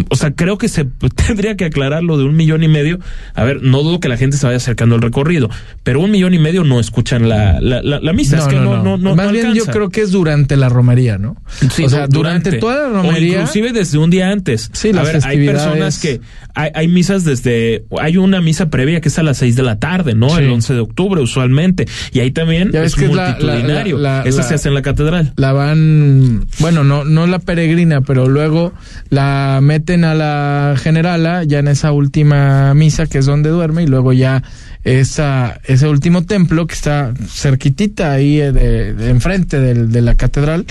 [0.09, 0.85] O sea, creo que se
[1.27, 2.99] tendría que aclarar lo de un millón y medio.
[3.35, 5.51] A ver, no dudo que la gente se vaya acercando al recorrido,
[5.83, 8.39] pero un millón y medio no escuchan la, la, la, la misa.
[8.39, 11.37] es que no, no, no, Más bien yo creo que es durante la romería, ¿no?
[11.73, 13.39] Sí, o sea, du- durante, toda la romería.
[13.39, 14.71] O inclusive desde un día antes.
[14.73, 16.21] Sí, a las ver, hay personas que.
[16.57, 17.85] Hay, hay misas desde.
[18.01, 20.31] Hay una misa previa que es a las 6 de la tarde, ¿no?
[20.31, 20.37] Sí.
[20.43, 21.87] El 11 de octubre, usualmente.
[22.13, 23.99] Y ahí también Ya es multitudinario.
[24.25, 25.33] Esa se hace en la catedral.
[25.37, 28.73] la van, bueno, no, no la peregrina, pero luego
[29.11, 33.87] la meten a la generala ya en esa última misa que es donde duerme y
[33.87, 34.43] luego ya
[34.85, 40.67] esa, ese último templo que está cerquitita ahí eh, de, enfrente de la catedral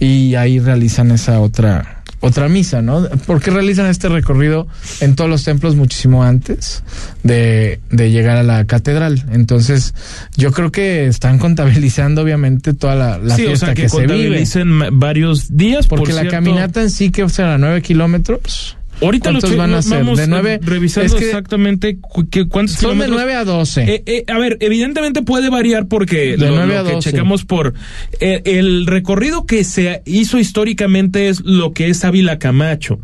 [0.00, 3.06] y ahí realizan esa otra otra misa, ¿no?
[3.26, 4.66] Porque realizan este recorrido
[5.00, 6.82] en todos los templos muchísimo antes
[7.22, 9.24] de, de llegar a la catedral.
[9.30, 9.94] Entonces,
[10.36, 13.88] yo creo que están contabilizando obviamente toda la, la sí, o fiesta sea, que, que,
[13.88, 14.44] se vive.
[14.92, 15.86] varios días.
[15.86, 16.36] Porque por la cierto.
[16.36, 18.77] caminata en sí que será nueve kilómetros.
[19.00, 19.98] Ahorita lo ¿Cuántos estoy- van a ser?
[19.98, 23.16] vamos De nueve- revisando es que exactamente cu- cuántos Son de kilómetros.
[23.16, 23.82] 9 a 12.
[23.82, 27.10] Eh, eh, a ver, evidentemente puede variar porque De lo, nueve lo a que 12.
[27.10, 27.74] checamos por
[28.20, 32.98] eh, el recorrido que se hizo históricamente es lo que es Ávila Camacho,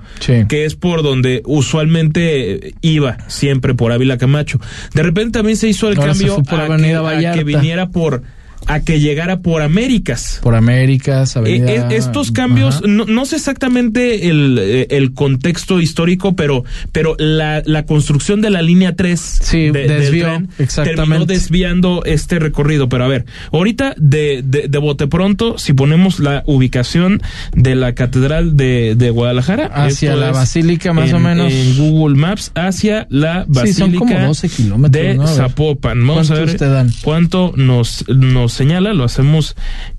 [0.48, 4.58] que es por donde usualmente iba siempre por Ávila Camacho.
[4.94, 7.88] De repente también se hizo el Ahora cambio por a, Avenida que, a que viniera
[7.90, 8.22] por
[8.66, 10.40] a que llegara por Américas.
[10.42, 11.72] Por Américas, Eh, Avenida.
[11.90, 17.62] eh, estos cambios, no, no sé exactamente el, eh, el contexto histórico, pero, pero la,
[17.66, 21.02] la construcción de la línea 3 de, del desvió, tren exactamente.
[21.02, 22.88] terminó desviando este recorrido.
[22.88, 27.22] Pero a ver, ahorita de, de, de bote pronto, si ponemos la ubicación
[27.54, 29.66] de la Catedral de, de Guadalajara.
[29.66, 31.52] Hacia la basílica, más en- o menos.
[31.52, 35.34] En Google Maps, hacia la Sí, Basílica son como 12 kilómetros, de.
[35.34, 36.06] Zapopan.
[36.06, 36.90] Vamos a ver ¿Cuántos te dan?
[37.02, 39.56] cuánto nos, nos señala, lo hacemos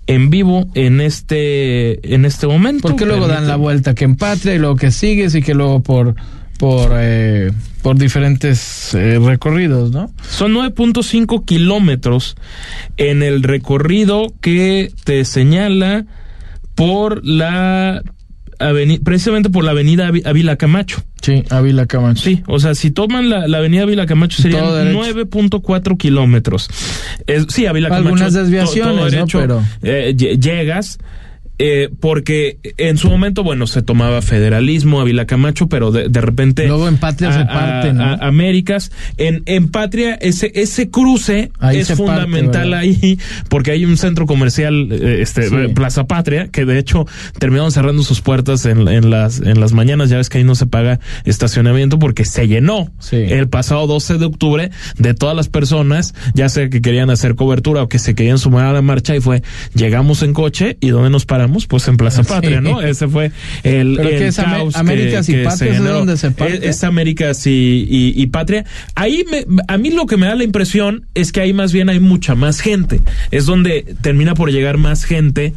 [0.07, 2.87] en vivo en este, en este momento.
[2.87, 5.83] Porque luego dan la vuelta que en Patria y luego que sigues y que luego
[5.83, 6.15] por
[6.57, 10.09] por eh, por diferentes eh, recorridos, ¿no?
[10.27, 12.35] Son 9.5 kilómetros
[12.97, 16.05] en el recorrido que te señala
[16.75, 18.01] por la
[18.59, 21.03] aveni- precisamente por la avenida Ávila Camacho.
[21.21, 22.21] Sí, Ávila Camacho.
[22.23, 24.99] Sí, o sea, si toman la, la avenida Ávila Camacho serían Todo derecho.
[24.99, 26.69] 9.4 kilómetros.
[27.27, 28.07] Es- sí, Ávila Camacho.
[28.09, 29.11] Algunas desviaciones, todo ¿no?
[29.11, 30.97] derecho, Pero- eh, lle- llegas.
[31.59, 36.67] Eh, porque en su momento, bueno, se tomaba federalismo, Ávila Camacho, pero de, de repente.
[36.67, 38.03] Luego en Patria se parte, ¿no?
[38.03, 38.91] a- Américas.
[39.17, 44.25] En, en Patria, ese, ese cruce Ahí es parte, fundamental ahí, porque hay un centro
[44.25, 45.55] comercial, eh, este, Sí.
[45.73, 47.05] Plaza Patria, que de hecho
[47.39, 50.09] terminaron cerrando sus puertas en, en las, en las mañanas.
[50.09, 54.25] Ya ves que ahí no se paga estacionamiento porque se llenó el pasado 12 de
[54.25, 58.37] octubre de todas las personas, ya sea que querían hacer cobertura o que se querían
[58.39, 59.41] sumar a la marcha y fue,
[59.73, 61.44] llegamos en coche y ¿dónde nos paramos?
[61.67, 62.29] Pues en Plaza Sí.
[62.29, 62.81] Patria, ¿no?
[62.81, 63.31] Ese fue
[63.63, 66.17] el, Pero el que es Amé- caos que- Américas y que Patria, se ¿es donde
[66.17, 66.55] se parte?
[66.57, 68.65] Es- es Américas y, y, y Patria.
[68.95, 71.89] Ahí me, a mí lo que me da la impresión es que ahí más bien
[71.89, 73.01] hay mucha más gente.
[73.31, 75.53] Es donde termina por llegar más gente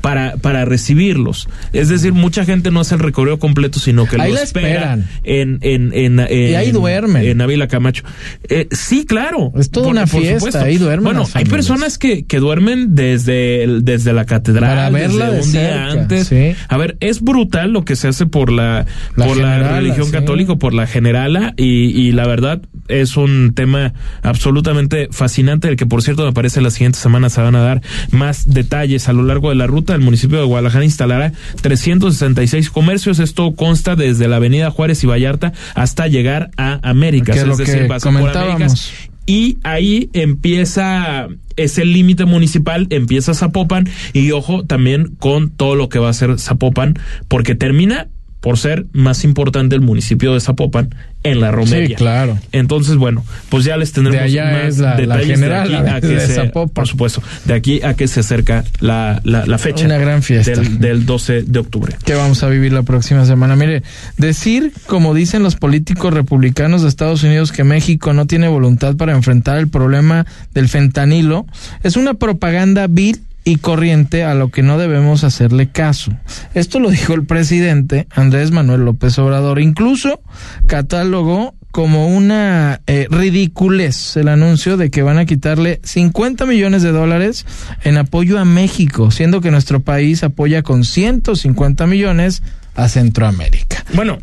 [0.00, 1.48] para, para recibirlos.
[1.72, 5.06] Es decir, mucha gente no hace el recorrido completo, sino que Ahí lo espera esperan.
[5.24, 7.24] en, en, en, en- Y ahí duermen.
[7.26, 8.02] En Ávila Camacho.
[8.48, 9.52] Eh, sí, claro.
[9.58, 14.12] Es toda una fiesta, ahí duermen Bueno, hay personas que, que duermen desde, el- desde
[14.12, 16.28] la catedral, Para verla desde de un día cerca, antes.
[16.28, 16.54] sí.
[16.68, 18.86] A ver, es brutal lo que se hace por la,
[19.16, 20.12] La por la religión sí.
[20.12, 25.86] católica, por la generala, y, y la verdad es un tema absolutamente fascinante, del que
[25.86, 29.22] por cierto me parece la siguiente semana se van a dar más detalles a lo
[29.22, 29.89] largo de la ruta.
[29.90, 33.18] Vallarta, el municipio de Guadalajara instalará 366 comercios.
[33.18, 37.34] Esto consta desde la avenida Juárez y Vallarta hasta llegar a Américas.
[37.34, 38.92] Que es lo decir, que pasa por comentábamos.
[39.26, 45.88] Y ahí empieza, es el límite municipal, empieza Zapopan y ojo también con todo lo
[45.88, 46.94] que va a ser Zapopan,
[47.28, 48.08] porque termina
[48.40, 51.88] por ser más importante el municipio de Zapopan en la romería.
[51.88, 52.38] Sí, claro.
[52.52, 55.76] Entonces, bueno, pues ya les tendremos De allá más es la- la detalles general, de
[55.76, 56.68] aquí la a que de se- Zapopan.
[56.74, 59.20] por supuesto, de aquí a que se acerca la
[59.58, 59.84] fecha.
[59.84, 60.52] Una gran fiesta.
[60.52, 61.94] Del, del 12 de octubre.
[62.04, 63.56] que vamos a vivir la próxima semana.
[63.56, 63.82] Mire,
[64.16, 69.12] decir, como dicen los políticos republicanos de Estados Unidos, que México no tiene voluntad para
[69.12, 70.24] enfrentar el problema
[70.54, 71.46] del fentanilo,
[71.82, 76.12] es una propaganda vil y corriente a lo que no debemos hacerle caso.
[76.54, 79.60] Esto lo dijo el presidente Andrés Manuel López Obrador.
[79.60, 80.20] Incluso
[80.66, 86.90] catalogó como una eh, ridiculez el anuncio de que van a quitarle 50 millones de
[86.90, 87.46] dólares
[87.84, 92.42] en apoyo a México, siendo que nuestro país apoya con 150 millones
[92.74, 93.84] a Centroamérica.
[93.94, 94.18] Bueno,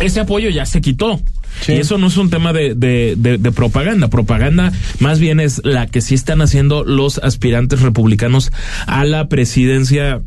[0.00, 1.20] ese apoyo ya se quitó.
[1.68, 4.08] Y eso no es un tema de, de, de, de propaganda.
[4.08, 8.52] Propaganda más bien es la que sí están haciendo los aspirantes republicanos
[8.86, 10.20] a la presidencia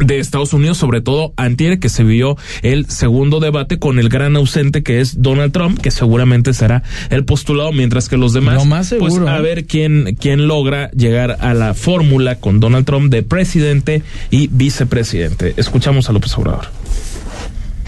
[0.00, 4.36] de Estados Unidos, sobre todo antier que se vio el segundo debate con el gran
[4.36, 8.94] ausente que es Donald Trump, que seguramente será el postulado, mientras que los demás, más
[8.98, 9.42] pues a ¿eh?
[9.42, 15.54] ver quién, quién logra llegar a la fórmula con Donald Trump de presidente y vicepresidente.
[15.56, 16.66] Escuchamos a López Obrador.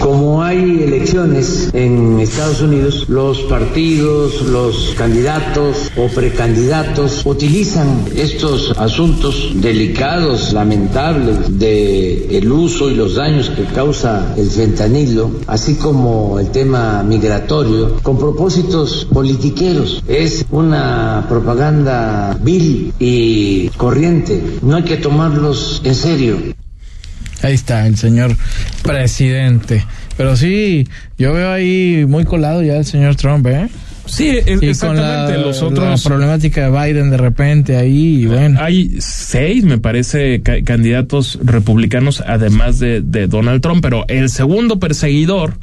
[0.01, 9.53] Como hay elecciones en Estados Unidos, los partidos, los candidatos o precandidatos utilizan estos asuntos
[9.57, 16.51] delicados, lamentables, de el uso y los daños que causa el fentanilo, así como el
[16.51, 20.03] tema migratorio, con propósitos politiqueros.
[20.09, 24.43] Es una propaganda vil y corriente.
[24.63, 26.37] No hay que tomarlos en serio.
[27.43, 28.37] Ahí está el señor
[28.83, 29.85] presidente.
[30.17, 30.87] Pero sí,
[31.19, 33.69] yo veo ahí muy colado ya el señor Trump, ¿eh?
[34.07, 35.39] Sí, es- Y con exactamente.
[35.39, 36.03] la, los la otros.
[36.05, 38.59] problemática de Biden de repente ahí, bueno.
[38.61, 44.81] Hay seis, me parece, ca- candidatos republicanos, además de, de Donald Trump, pero el segundo
[44.81, 45.55] perseguidor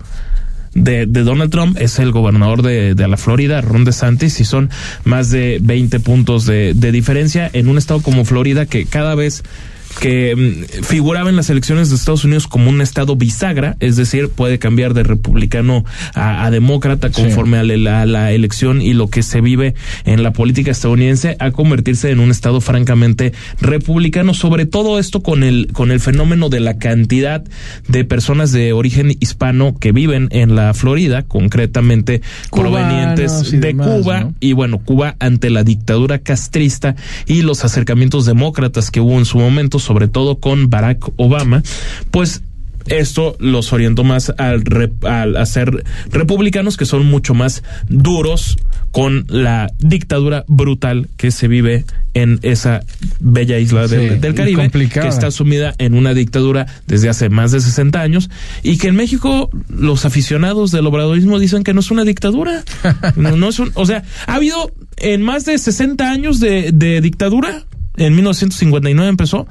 [0.73, 4.69] de, de Donald Trump es el gobernador de, de la Florida, Ron DeSantis, y son
[5.03, 9.43] más de 20 puntos de diferencia en un estado como Florida que cada vez
[9.99, 14.29] que mm, figuraba en las elecciones de Estados Unidos como un estado bisagra, es decir,
[14.29, 19.09] puede cambiar de republicano a, a demócrata conforme a la, a la elección y lo
[19.09, 24.65] que se vive en la política estadounidense a convertirse en un estado francamente republicano, sobre
[24.65, 27.43] todo esto con el con el fenómeno de la cantidad
[27.87, 34.01] de personas de origen hispano que viven en la Florida, concretamente Cubanos provenientes de demás,
[34.01, 34.33] Cuba ¿no?
[34.39, 39.39] y bueno, Cuba ante la dictadura castrista y los acercamientos demócratas que hubo en su
[39.39, 41.63] momento, sobre todo con Barack Obama,
[42.11, 42.43] pues
[42.87, 48.57] esto los orientó más al, rep- al a ser republicanos que son mucho más duros
[48.91, 52.79] con la dictadura brutal que se vive en esa
[53.19, 54.69] bella isla del, Sí, del y Caribe
[55.01, 58.29] que está sumida en una dictadura desde hace más de 60 años
[58.63, 62.63] y que en México los aficionados del obradorismo dicen que no es una dictadura.
[63.17, 67.01] No, no es un, o sea, ha habido en más de 60 años de, de
[67.01, 67.65] dictadura,
[67.97, 69.47] en 1959 empezó,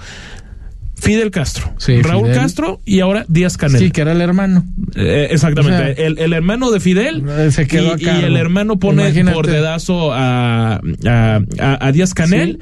[0.99, 2.39] Fidel Castro, Sí, Raúl Fidel.
[2.41, 3.79] Castro y ahora Díaz Canel.
[3.81, 4.65] Sí, que era el hermano.
[4.95, 5.77] Eh, exactamente.
[5.77, 8.79] O sea, el, el hermano de Fidel Eh, se quedó a y, y el hermano
[8.79, 9.35] pone Imagínate.
[9.35, 12.61] por dedazo a, a, a- a Díaz Canel.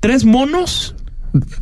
[0.00, 0.96] Tres monos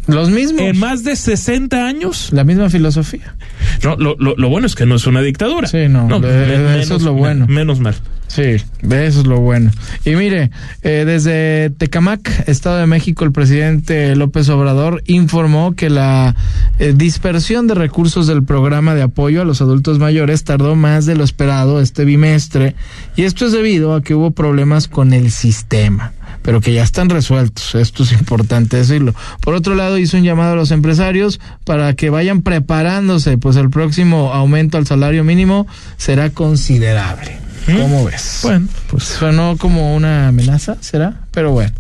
[0.07, 0.61] Los mismos.
[0.63, 2.29] en más de 60 años.
[2.33, 3.35] La misma filosofía.
[3.83, 5.67] No, lo, lo, lo bueno es que no es una dictadura.
[5.69, 7.47] Sí, no, de- me- eso es lo bueno.
[7.47, 7.95] me- menos mal.
[8.29, 9.71] Sí, eso es lo bueno.
[10.05, 10.51] Y mire,
[10.83, 16.35] eh, desde Tecamac, Estado de México, el presidente López Obrador informó que la
[16.81, 21.15] eh, dispersión de recursos del programa de apoyo a los adultos mayores tardó más de
[21.15, 22.75] lo esperado este bimestre
[23.15, 26.13] y esto es debido a que hubo problemas con el sistema
[26.47, 27.75] pero que ya están resueltos.
[27.75, 29.17] Esto es importante decirlo.
[29.41, 33.69] Por otro lado, hizo un llamado a los empresarios para que vayan preparándose, pues el
[33.69, 35.67] próximo aumento al salario mínimo
[35.97, 37.37] será considerable.
[37.67, 38.39] ¿Cómo ves?
[38.45, 41.15] Bueno, pues sonó como una amenaza, ¿será?
[41.33, 41.73] Pero bueno,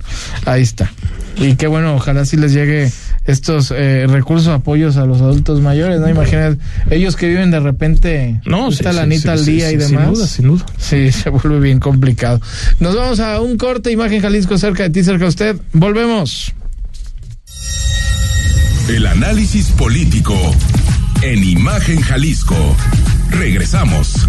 [0.47, 0.91] ahí está.
[1.37, 2.91] Y qué bueno, ojalá sí les llegue
[3.27, 6.09] estos eh, recursos, apoyos a los adultos mayores, ¿no?
[6.09, 6.59] Imagínate,
[6.91, 9.81] ellos que viven de repente No, esta sí, lanita sí, al sí, día sí, y
[9.81, 10.09] sin demás.
[10.15, 10.67] duda, sin duda.
[10.79, 12.41] Sí, se vuelve bien complicado.
[12.81, 15.57] Nos vamos a un corte, Imagen Jalisco cerca de ti, cerca de usted.
[15.73, 16.53] Volvemos.
[18.89, 20.39] El análisis político
[21.23, 22.77] en Imagen Jalisco.
[23.31, 24.29] Regresamos.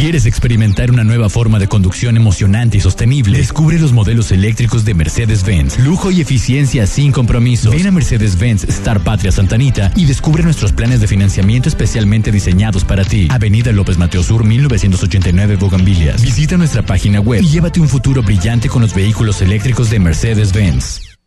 [0.00, 3.36] ¿Quieres experimentar una nueva forma de conducción emocionante y sostenible?
[3.36, 5.78] Descubre los modelos eléctricos de Mercedes-Benz.
[5.80, 7.74] Lujo y eficiencia sin compromisos.
[7.74, 13.04] Ven a Mercedes-Benz Star Patria Santanita y descubre nuestros planes de financiamiento especialmente diseñados para
[13.04, 13.28] ti.
[13.30, 16.22] Avenida López Mateo Sur 1989 Bogambilias.
[16.22, 21.18] Visita nuestra página web y llévate un futuro brillante con los vehículos eléctricos de Mercedes-Benz.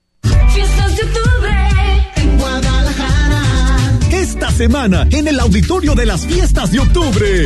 [0.51, 3.43] Fiestas de octubre en Guadalajara.
[4.13, 7.45] Esta semana en el auditorio de las fiestas de octubre.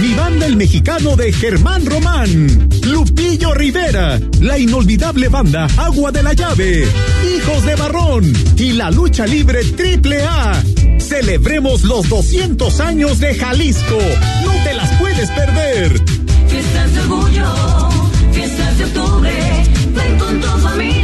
[0.00, 6.32] Mi banda el mexicano de Germán Román, Lupillo Rivera, la inolvidable banda Agua de la
[6.32, 6.86] Llave,
[7.24, 10.62] Hijos de Barrón y la lucha libre Triple A.
[10.98, 13.98] Celebremos los 200 años de Jalisco.
[14.44, 16.02] No te las puedes perder.
[16.48, 17.90] Fiestas de orgullo,
[18.32, 19.32] fiestas de octubre,
[19.94, 21.03] ven con tu familia.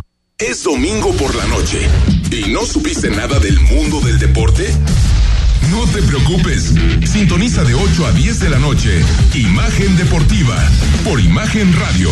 [0.41, 1.79] Es domingo por la noche
[2.31, 4.73] y no supiste nada del mundo del deporte.
[5.69, 6.73] No te preocupes,
[7.05, 9.03] sintoniza de 8 a 10 de la noche
[9.35, 10.57] Imagen Deportiva
[11.03, 12.11] por Imagen Radio.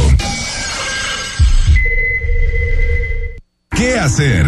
[3.71, 4.45] ¿Qué hacer?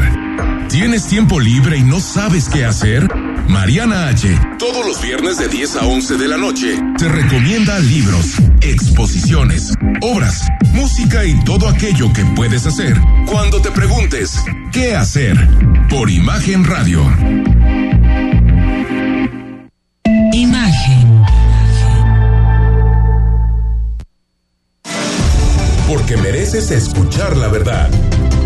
[0.69, 3.07] ¿Tienes tiempo libre y no sabes qué hacer?
[3.51, 4.39] Mariana H.
[4.57, 10.47] Todos los viernes de 10 a 11 de la noche te recomienda libros, exposiciones, obras,
[10.71, 12.95] música y todo aquello que puedes hacer
[13.25, 14.41] cuando te preguntes
[14.71, 15.35] ¿qué hacer?
[15.89, 17.03] Por Imagen Radio.
[20.31, 21.25] Imagen.
[25.89, 27.89] Porque mereces escuchar la verdad.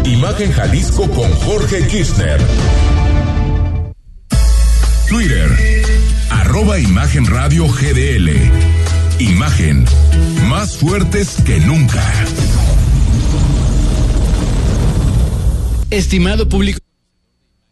[0.04, 2.42] Imagen Jalisco con Jorge Kirchner.
[5.08, 5.84] Twitter,
[6.32, 8.32] arroba Imagen Radio GDL.
[9.20, 9.86] Imagen,
[10.48, 12.02] más fuertes que nunca.
[15.92, 16.80] Estimado público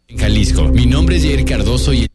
[0.06, 2.06] en Jalisco, mi nombre es Jair Cardoso y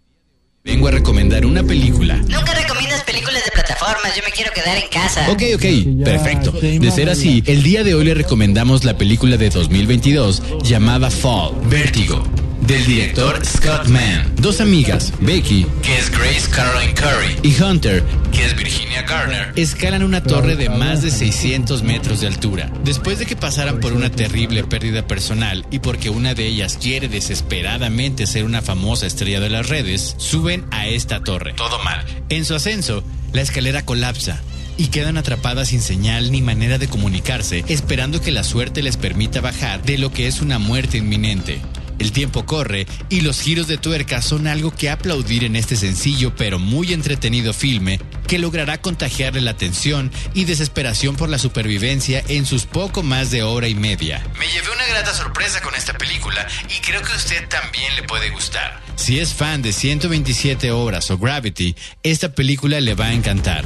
[0.64, 2.16] vengo a recomendar una película.
[2.16, 5.30] Nunca recomiendas películas de plataformas, yo me quiero quedar en casa.
[5.30, 6.52] Ok, ok, perfecto.
[6.52, 11.56] De ser así, el día de hoy le recomendamos la película de 2022 llamada Fall,
[11.70, 12.24] Vértigo.
[12.70, 14.32] Del director Scott Mann.
[14.36, 20.04] Dos amigas, Becky, que es Grace Caroline Curry, y Hunter, que es Virginia Garner, escalan
[20.04, 22.72] una torre de más de 600 metros de altura.
[22.84, 27.08] Después de que pasaran por una terrible pérdida personal y porque una de ellas quiere
[27.08, 31.54] desesperadamente ser una famosa estrella de las redes, suben a esta torre.
[31.54, 32.06] Todo mal.
[32.30, 33.04] En su ascenso,
[33.34, 34.44] la escalera colapsa
[34.78, 39.42] y quedan atrapadas sin señal ni manera de comunicarse, esperando que la suerte les permita
[39.42, 41.60] bajar de lo que es una muerte inminente.
[42.00, 46.34] El tiempo corre y los giros de tuerca son algo que aplaudir en este sencillo
[46.36, 52.46] pero muy entretenido filme que logrará contagiarle la tensión y desesperación por la supervivencia en
[52.46, 54.24] sus poco más de hora y media.
[54.40, 58.04] Me llevé una grata sorpresa con esta película y creo que a usted también le
[58.04, 58.82] puede gustar.
[58.96, 63.66] Si es fan de 127 horas o Gravity, esta película le va a encantar.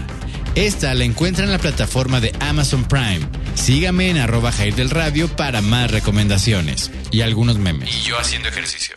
[0.55, 3.21] Esta la encuentra en la plataforma de Amazon Prime.
[3.55, 7.89] Sígame en arroba Jair del Radio para más recomendaciones y algunos memes.
[7.89, 8.95] Y yo haciendo ejercicio.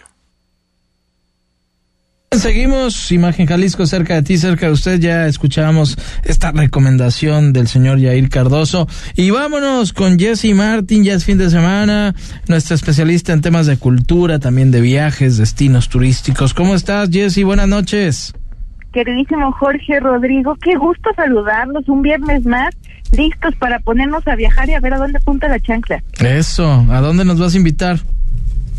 [2.33, 5.01] Seguimos, Imagen Jalisco, cerca de ti, cerca de usted.
[5.01, 8.87] Ya escuchábamos esta recomendación del señor Yair Cardoso.
[9.15, 12.15] Y vámonos con Jesse Martin, ya es fin de semana,
[12.49, 16.53] nuestra especialista en temas de cultura, también de viajes, destinos turísticos.
[16.53, 17.45] ¿Cómo estás, Jesse?
[17.45, 18.35] Buenas noches.
[18.97, 22.75] Queridísimo Jorge Rodrigo, qué gusto saludarlos un viernes más,
[23.13, 26.03] listos para ponernos a viajar y a ver a dónde apunta la chancla.
[26.19, 27.99] Eso, ¿a dónde nos vas a invitar?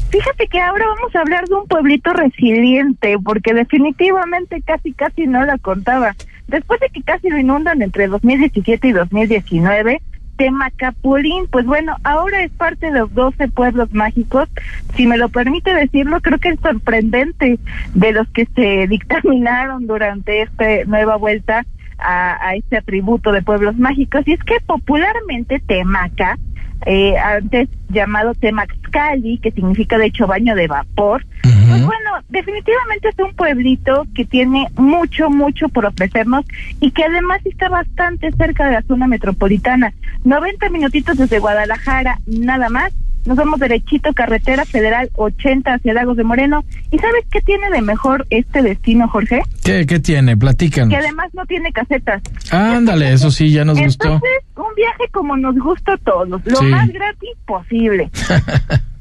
[0.09, 5.45] Fíjate que ahora vamos a hablar de un pueblito resiliente, porque definitivamente casi casi no
[5.45, 6.15] la contaba.
[6.47, 10.01] Después de que casi lo inundan entre 2017 y 2019,
[10.38, 14.48] Temacapulín, pues bueno, ahora es parte de los 12 pueblos mágicos.
[14.96, 17.60] Si me lo permite decirlo, creo que es sorprendente
[17.94, 21.66] de los que se dictaminaron durante esta nueva vuelta
[21.98, 26.38] a, a este atributo de pueblos mágicos y es que popularmente Temaca
[26.86, 31.26] eh, antes llamado Temaxcali, que significa de hecho baño de vapor.
[31.70, 36.45] Pues bueno, definitivamente es un pueblito que tiene mucho, mucho por ofrecernos
[36.80, 39.93] y que además está bastante cerca de la zona metropolitana.
[40.24, 42.93] 90 minutitos desde Guadalajara, nada más.
[43.26, 46.63] Nos vamos derechito, carretera federal 80 hacia Lagos de Moreno.
[46.91, 49.41] ¿Y sabes qué tiene de mejor este destino, Jorge?
[49.65, 50.38] ¿Qué, qué tiene?
[50.38, 50.89] Platícanos.
[50.91, 52.22] Que además no tiene casetas.
[52.51, 54.05] Ándale, eso sí, ya nos gustó.
[54.13, 56.65] Entonces, un viaje como nos gusta a todos, lo Sí.
[56.68, 58.09] más gratis posible.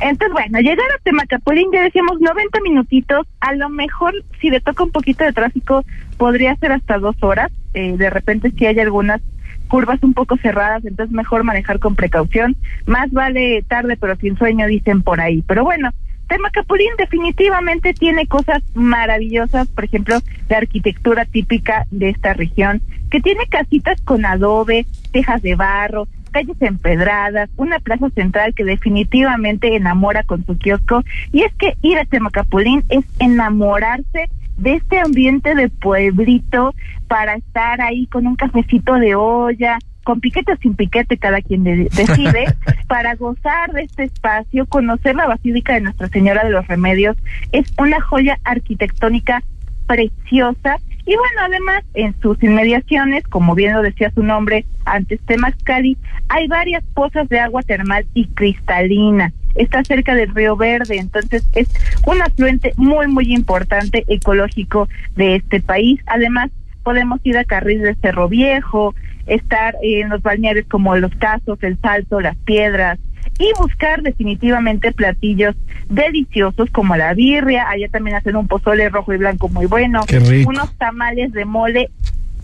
[0.00, 4.84] Entonces, bueno, llegar a Temacapulín, ya decíamos 90 minutitos, a lo mejor si le toca
[4.84, 5.84] un poquito de tráfico
[6.18, 9.22] podría ser hasta dos horas, eh, de repente si hay algunas
[9.68, 14.66] curvas un poco cerradas, entonces mejor manejar con precaución, más vale tarde pero sin sueño
[14.66, 15.90] dicen por ahí, pero bueno,
[16.28, 20.18] Temacapulín definitivamente tiene cosas maravillosas, por ejemplo,
[20.48, 26.56] la arquitectura típica de esta región, que tiene casitas con adobe, tejas de barro, calles
[26.60, 31.02] empedradas, una plaza central que definitivamente enamora con su kiosco.
[31.32, 36.74] Y es que ir a Temacapulín es enamorarse de este ambiente de pueblito
[37.08, 41.64] para estar ahí con un cafecito de olla, con piquete o sin piquete, cada quien
[41.64, 42.46] de- decide,
[42.88, 47.16] para gozar de este espacio, conocer la Basílica de Nuestra Señora de los Remedios.
[47.52, 49.42] Es una joya arquitectónica
[49.86, 55.96] preciosa y bueno, además en sus inmediaciones, como bien lo decía su nombre antes Temazcali,
[56.28, 59.32] hay varias pozas de agua termal y cristalina.
[59.54, 61.68] Está cerca del Río Verde, entonces es
[62.06, 66.00] un afluente muy, muy importante ecológico de este país.
[66.06, 66.50] Además,
[66.82, 68.94] podemos ir a Carril de Cerro Viejo,
[69.26, 72.98] estar en los balnearios como Los Casos, El Salto, Las Piedras,
[73.38, 75.54] y buscar definitivamente platillos
[75.88, 80.18] deliciosos como la birria, allá también hacen un pozole rojo y blanco muy bueno, Qué
[80.20, 80.50] rico.
[80.50, 81.90] unos tamales de mole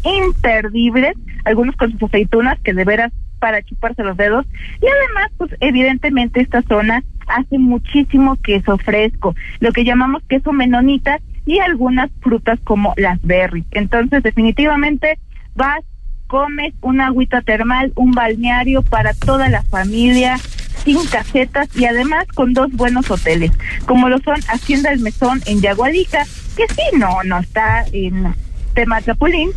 [0.04, 1.14] imperdibles,
[1.44, 4.46] algunos con sus aceitunas que de veras para chuparse los dedos
[4.80, 11.18] y además pues evidentemente esta zona hace muchísimo queso fresco, lo que llamamos queso menonita
[11.44, 13.64] y algunas frutas como las berries.
[13.72, 15.18] Entonces definitivamente
[15.54, 15.82] vas
[16.28, 20.38] comes una agüita termal, un balneario para toda la familia,
[20.84, 23.52] sin casetas y además con dos buenos hoteles,
[23.86, 26.24] como lo son Hacienda El Mesón en Yagualica,
[26.56, 28.34] que sí, no, no está en
[28.74, 29.50] Temacapulín,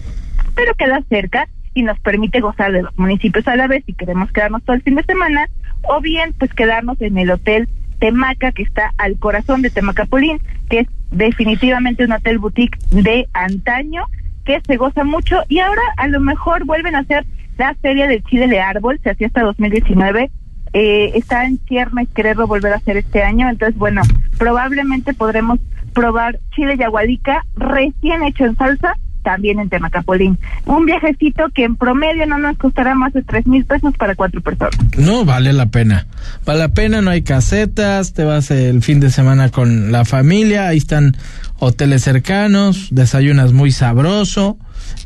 [0.55, 4.31] pero queda cerca y nos permite gozar de los municipios a la vez si queremos
[4.31, 5.47] quedarnos todo el fin de semana,
[5.83, 7.67] o bien pues quedarnos en el hotel
[7.99, 14.05] Temaca, que está al corazón de Temacapulín, que es definitivamente un hotel boutique de antaño,
[14.45, 17.25] que se goza mucho y ahora a lo mejor vuelven a hacer
[17.57, 20.29] la feria del chile de árbol, se hacía hasta 2019,
[20.73, 24.01] eh, está en ciernes quererlo volver a hacer este año, entonces bueno,
[24.37, 25.59] probablemente podremos
[25.93, 30.37] probar chile yagualica recién hecho en salsa, también en Temacapolín.
[30.65, 34.39] Un viajecito que en promedio no nos costará más de tres mil pesos para cuatro
[34.39, 34.77] personas.
[34.97, 36.05] No, vale la pena.
[36.45, 40.67] Vale la pena, no hay casetas, te vas el fin de semana con la familia,
[40.67, 41.17] ahí están
[41.57, 44.57] hoteles cercanos, desayunas muy sabroso.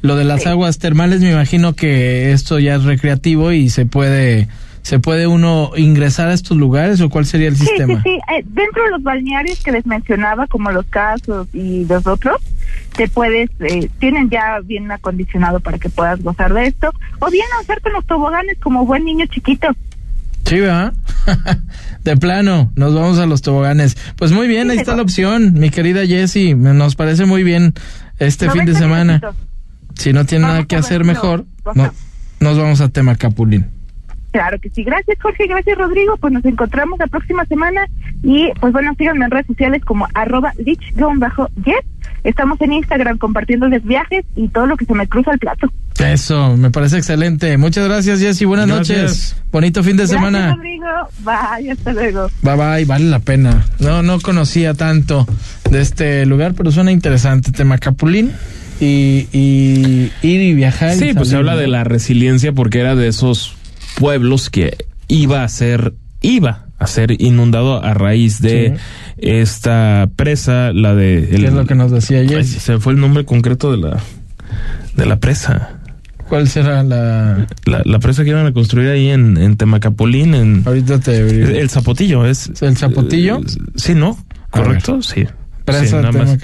[0.02, 4.50] Lo de las aguas termales, me imagino que esto ya es recreativo y se puede
[4.82, 8.02] se puede uno ingresar a estos lugares o cuál sería el Sí, sistema?
[8.04, 8.20] sí, sí.
[8.36, 12.38] Eh, dentro de los balnearios que les mencionaba, como los casos y los otros,
[12.96, 17.46] te puedes, eh, tienen ya bien acondicionado para que puedas gozar de esto, o bien
[17.62, 19.68] hacer con los toboganes como buen niño chiquito.
[20.46, 20.94] Sí, ¿verdad?
[22.04, 23.96] de plano, nos vamos a los toboganes.
[24.16, 27.74] Pues muy bien, ahí está la opción, mi querida Jessie, nos parece muy bien
[28.18, 29.22] este fin de 90 semana.
[29.96, 31.92] Si no tiene nada que hacer mejor, no,
[32.40, 33.68] nos vamos a Temacapulín.
[34.32, 34.84] Claro que sí.
[34.84, 35.48] Gracias, Jorge.
[35.48, 36.16] Gracias, Rodrigo.
[36.18, 37.82] Pues nos encontramos la próxima semana.
[38.24, 41.76] Y pues bueno, síganme en redes sociales como arroba lich-yes.
[42.24, 45.72] Estamos en Instagram compartiéndoles viajes y todo lo que se me cruza el plato.
[46.00, 47.58] Eso, me parece excelente.
[47.58, 48.46] Muchas gracias, Jessy.
[48.46, 48.98] Buenas Gracias.
[49.00, 49.36] noches.
[49.52, 50.54] Bonito fin de Gracias, semana.
[50.56, 50.86] Rodrigo.
[51.24, 52.30] Bye, hasta luego.
[52.42, 53.66] Bye bye, vale la pena.
[53.80, 55.26] No, no conocía tanto
[55.72, 57.52] de este lugar, pero suena interesante.
[57.52, 58.32] Temacapulín
[58.82, 60.96] y, y ir y viajar.
[60.96, 63.56] y Sí, pues se habla de la resiliencia porque era de esos
[63.96, 68.78] pueblos que iba a ser, iba a ser inundado a raíz de
[69.18, 71.28] esta presa, la de...
[71.30, 72.40] ¿Qué es lo que nos decía ayer?
[72.40, 74.00] Ay, Se fue el nombre concreto de la,
[74.96, 75.76] de la presa.
[76.30, 77.48] ¿Cuál será la...?
[77.66, 80.64] La, la presa que iban a construir ahí en, en Temacapulín, en...
[80.66, 81.60] Ahorita te...
[81.60, 82.52] El Zapotillo, es...
[82.62, 83.40] ¿El Zapotillo?
[83.40, 84.18] eh, sí, ¿no?
[84.52, 85.02] ¿Correcto?
[85.02, 85.26] Sí.
[85.66, 86.38] Presa Sí, nada más.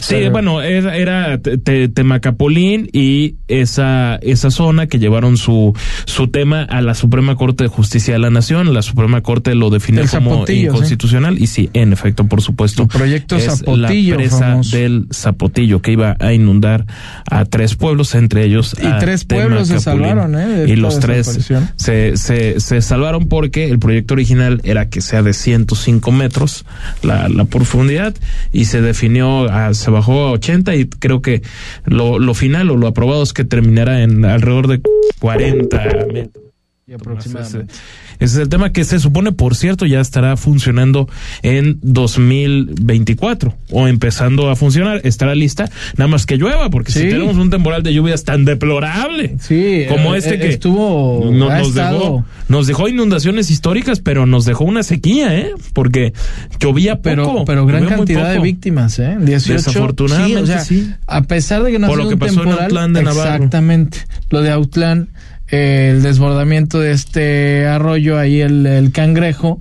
[0.00, 5.74] Sí, bueno, era, era te- te- Temacapolín y esa, esa zona que llevaron su,
[6.06, 8.72] su tema a la Suprema Corte de Justicia de la Nación.
[8.74, 12.82] La Suprema Corte lo definió como inconstitucional y sí, en efecto, por supuesto.
[12.82, 14.76] El proyecto es Zapotillo, La presa famoso.
[14.76, 16.86] del Zapotillo que iba a inundar
[17.30, 20.46] a tres pueblos, entre ellos Y a tres pueblos se salvaron, ¿eh?
[20.46, 25.22] de Y los tres se, se, se salvaron porque el proyecto original era que sea
[25.22, 26.64] de 105 metros
[27.02, 28.14] la, la profundidad
[28.52, 31.42] y se definió, a- se bajó a 80 y creo que
[31.84, 34.80] lo, lo final o lo aprobado es que terminara en alrededor de
[35.20, 36.49] 40 metros.
[36.90, 37.72] Y aproximadamente.
[38.18, 41.08] Ese es el tema que se supone, por cierto, ya estará funcionando
[41.42, 45.00] en 2024 o empezando a funcionar.
[45.04, 49.36] Estará lista, nada más que llueva, porque si tenemos un temporal de lluvias tan deplorable
[49.40, 54.00] Sí, como eh, este eh, que estuvo no- nos, estado- dejó, nos dejó inundaciones históricas,
[54.00, 55.52] pero nos dejó una sequía, ¿eh?
[55.72, 56.12] Porque
[56.58, 57.04] llovía poco.
[57.04, 59.16] pero pero gran cantidad de víctimas, ¿eh?
[59.20, 59.52] 18.
[59.58, 60.90] Desafortunadamente, sí, o sea, sí.
[61.06, 63.02] A pesar de que no Por ha lo sido que un pasó en Autlán de
[63.04, 63.34] Navarro.
[63.34, 63.98] exactamente.
[64.30, 65.08] Lo de Autlán,
[65.50, 69.60] el desbordamiento de este arroyo ahí el, el cangrejo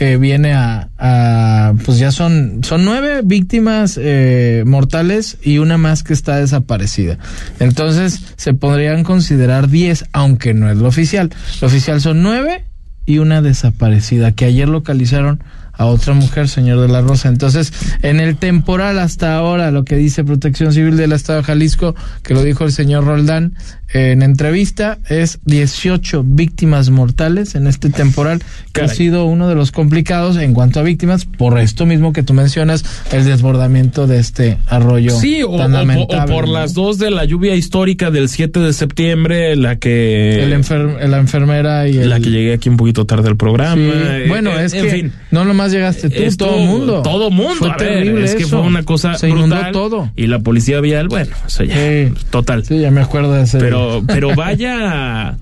[0.00, 6.12] eh, viene a, pues ya son son nueve víctimas eh, mortales y una más que
[6.12, 7.18] está desaparecida.
[7.60, 11.30] Entonces se podrían considerar diez, aunque no es lo oficial.
[11.60, 12.64] Lo oficial son nueve
[13.06, 15.44] y una desaparecida que ayer localizaron
[15.76, 17.28] a otra mujer, señor de la Rosa.
[17.28, 17.72] Entonces,
[18.02, 22.34] en el temporal hasta ahora, lo que dice Protección Civil del Estado de Jalisco, que
[22.34, 23.54] lo dijo el señor Roldán
[23.92, 29.54] eh, en entrevista, es 18 víctimas mortales en este temporal, que ha sido uno de
[29.54, 34.18] los complicados en cuanto a víctimas, por esto mismo que tú mencionas, el desbordamiento de
[34.18, 35.10] este arroyo.
[35.18, 36.54] Sí, o, tan o o por ¿no?
[36.54, 40.42] las dos de la lluvia histórica del 7 de septiembre, la que...
[40.42, 42.10] El enfer- la enfermera y el...
[42.10, 43.74] la que llegué aquí un poquito tarde al programa.
[43.76, 43.90] Sí.
[43.92, 45.12] eh, Bueno, eh, es en que fin.
[45.30, 47.02] no nomás llegaste tú, Estuvo- todo mundo.
[47.02, 47.54] Todo mundo.
[47.58, 48.58] Fue a ver, terrible es que eso.
[48.58, 49.72] fue una cosa Se inundó brutal.
[49.72, 50.10] todo.
[50.16, 52.12] Y la policía vial, bueno, eso ya, Sí.
[52.30, 52.64] total.
[52.64, 53.58] Sí, ya me acuerdo de ese.
[53.58, 55.36] Pero, pero vaya, va-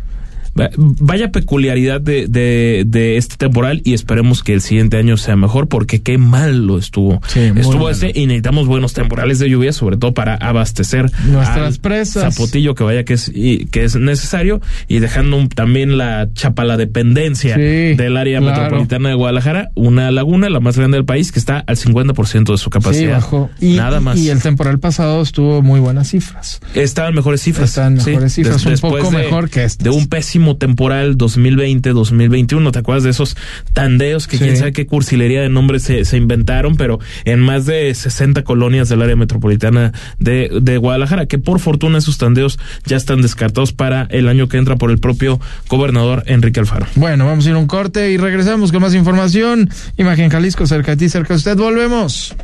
[0.77, 5.69] vaya peculiaridad de, de, de este temporal y esperemos que el siguiente año sea mejor
[5.69, 7.21] porque qué mal lo estuvo.
[7.29, 12.35] Sí, estuvo ese y necesitamos buenos temporales de lluvia, sobre todo para abastecer Nuestras presas.
[12.35, 16.65] Zapotillo que vaya que es, y- que es necesario y dejando un- también la chapa
[16.65, 17.61] la dependencia Sí,
[17.95, 18.63] del área claro.
[18.63, 22.59] metropolitana de Guadalajara, una laguna, la más grande del país, que está al 50% de
[22.59, 23.15] su Sí, capacidad.
[23.17, 23.51] bajó.
[23.61, 24.19] Y, Nada más.
[24.19, 26.61] Y el temporal pasado estuvo muy buenas cifras.
[26.75, 27.71] Estaban mejores cifras.
[27.71, 29.83] Estaban mejores cifras, un poco de- mejor que estas.
[29.85, 32.73] De un pésimo temporal 2020-2021.
[32.73, 33.37] ¿Te acuerdas de esos
[33.73, 34.45] tandeos que Sí.
[34.45, 38.89] quién sabe qué cursilería de nombres se, se inventaron, pero en más de 60 colonias
[38.89, 44.07] del área metropolitana de, de Guadalajara, que por fortuna esos tandeos ya están descartados para
[44.11, 46.87] el año que entra por el propio gobernador Enrique Alfaro.
[46.95, 49.71] Bueno, vamos a ir a un corte y regresamos con más información.
[49.97, 51.57] Imagen Jalisco, cerca de ti, cerca de usted.
[51.57, 52.35] Volvemos.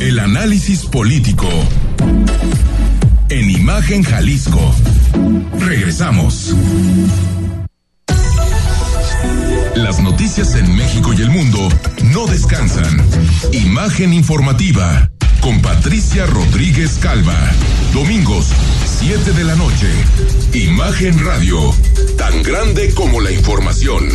[0.00, 1.48] El análisis político.
[3.32, 4.60] En Imagen Jalisco.
[5.58, 6.54] Regresamos.
[9.74, 11.66] Las noticias en México y el mundo
[12.12, 13.02] no descansan.
[13.52, 15.10] Imagen informativa
[15.40, 17.38] con Patricia Rodríguez Calva.
[17.94, 18.48] Domingos,
[19.00, 19.88] 7 de la noche.
[20.52, 21.74] Imagen Radio.
[22.18, 24.10] Tan grande como la información.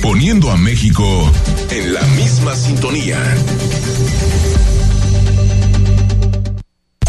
[0.00, 1.30] Poniendo a México
[1.70, 3.18] en la misma sintonía.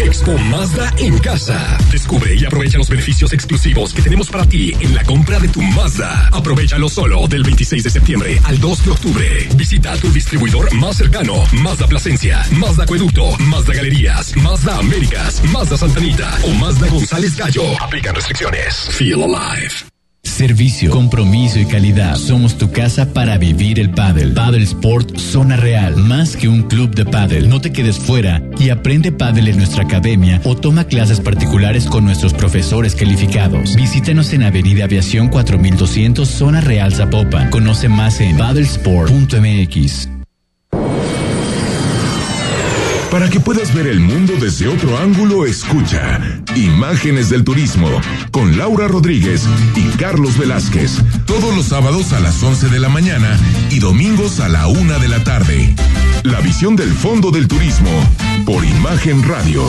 [0.00, 1.78] Expo Mazda en casa.
[1.92, 5.60] Descubre y aprovecha los beneficios exclusivos que tenemos para ti en la compra de tu
[5.60, 6.28] Mazda.
[6.32, 9.48] Aprovechalo solo del 26 de septiembre al 2 de octubre.
[9.56, 11.44] Visita tu distribuidor más cercano.
[11.52, 17.80] Mazda Plasencia, Mazda Acueducto, Mazda Galerías, Mazda Américas, Mazda Santanita o Mazda González Gallo.
[17.82, 18.88] Aplican restricciones.
[18.90, 19.89] Feel alive.
[20.40, 22.16] Servicio, compromiso y calidad.
[22.16, 24.32] Somos tu casa para vivir el pádel.
[24.32, 25.96] Paddle Sport Zona Real.
[25.96, 27.48] Más que un club de pádel.
[27.48, 32.04] No te quedes fuera y aprende pádel en nuestra academia o toma clases particulares con
[32.04, 33.76] nuestros profesores calificados.
[33.76, 37.50] Visítanos en Avenida Aviación 4200 Zona Real Zapopan.
[37.50, 40.19] Conoce más en paddlesport.mx.
[43.10, 46.20] Para que puedas ver el mundo desde otro ángulo, escucha
[46.54, 47.88] Imágenes del Turismo
[48.30, 50.98] con Laura Rodríguez y Carlos Velázquez.
[51.26, 53.36] Todos los sábados a las 11 de la mañana
[53.70, 55.74] y domingos a la una de la tarde.
[56.22, 57.90] La visión del fondo del turismo
[58.44, 59.68] por Imagen Radio.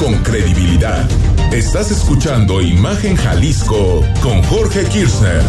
[0.00, 1.06] Con credibilidad.
[1.52, 5.42] Estás escuchando Imagen Jalisco con Jorge Kirchner.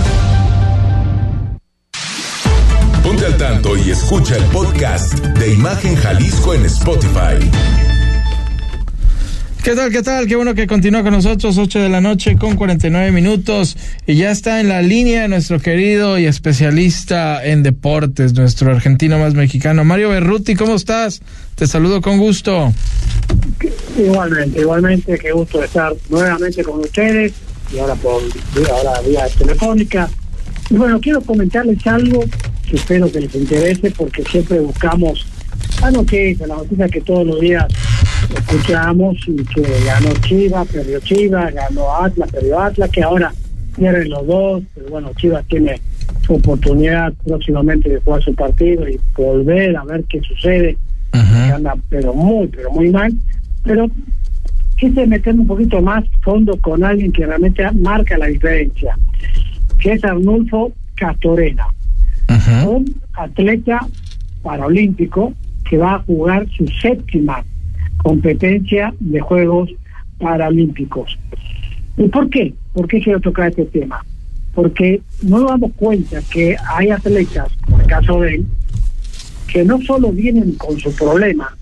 [3.01, 7.90] Ponte al tanto y escucha el podcast de Imagen Jalisco en Spotify.
[9.63, 9.91] ¿Qué tal?
[9.91, 10.25] ¿Qué tal?
[10.25, 13.77] Qué bueno que continúa con nosotros, 8 de la noche con 49 minutos.
[14.07, 19.35] Y ya está en la línea nuestro querido y especialista en deportes, nuestro argentino más
[19.35, 20.55] mexicano, Mario Berruti.
[20.55, 21.21] ¿Cómo estás?
[21.53, 22.73] Te saludo con gusto.
[23.99, 27.33] Igualmente, igualmente, qué gusto estar nuevamente con ustedes
[27.71, 28.19] y ahora por
[28.67, 30.09] ahora vía telefónica.
[30.71, 32.25] Y bueno, quiero comentarles algo
[32.67, 35.27] que espero que les interese porque siempre buscamos
[35.81, 37.67] la noticia, la noticia que todos los días
[38.35, 43.33] escuchamos y que ganó Chivas, perdió Chivas, ganó Atlas, perdió Atlas, que ahora
[43.75, 45.79] pierden los dos, pero bueno, Chivas tiene
[46.25, 50.77] su oportunidad próximamente de jugar su partido y volver a ver qué sucede,
[51.11, 51.17] que
[51.53, 53.13] anda pero muy, pero muy mal,
[53.63, 53.89] pero
[54.77, 58.95] quise meterme un poquito más fondo con alguien que realmente marca la diferencia,
[59.79, 61.67] que es Arnulfo Castorena,
[62.67, 63.87] un atleta
[64.41, 65.33] paralímpico
[65.69, 67.43] que va a jugar su séptima
[68.03, 69.69] competencia de Juegos
[70.19, 71.17] Paralímpicos.
[71.97, 72.53] ¿Y por qué?
[72.73, 74.03] ¿Por qué quiero tocar este tema?
[74.53, 78.45] Porque no nos damos cuenta que hay atletas, como el caso de él,
[79.51, 81.55] que no solo vienen con su problema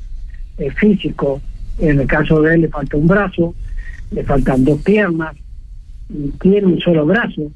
[0.58, 1.42] eh, físico,
[1.80, 3.56] en el caso de él le falta un brazo,
[4.12, 5.36] le faltan dos piernas,
[6.42, 7.52] tiene un solo brazo.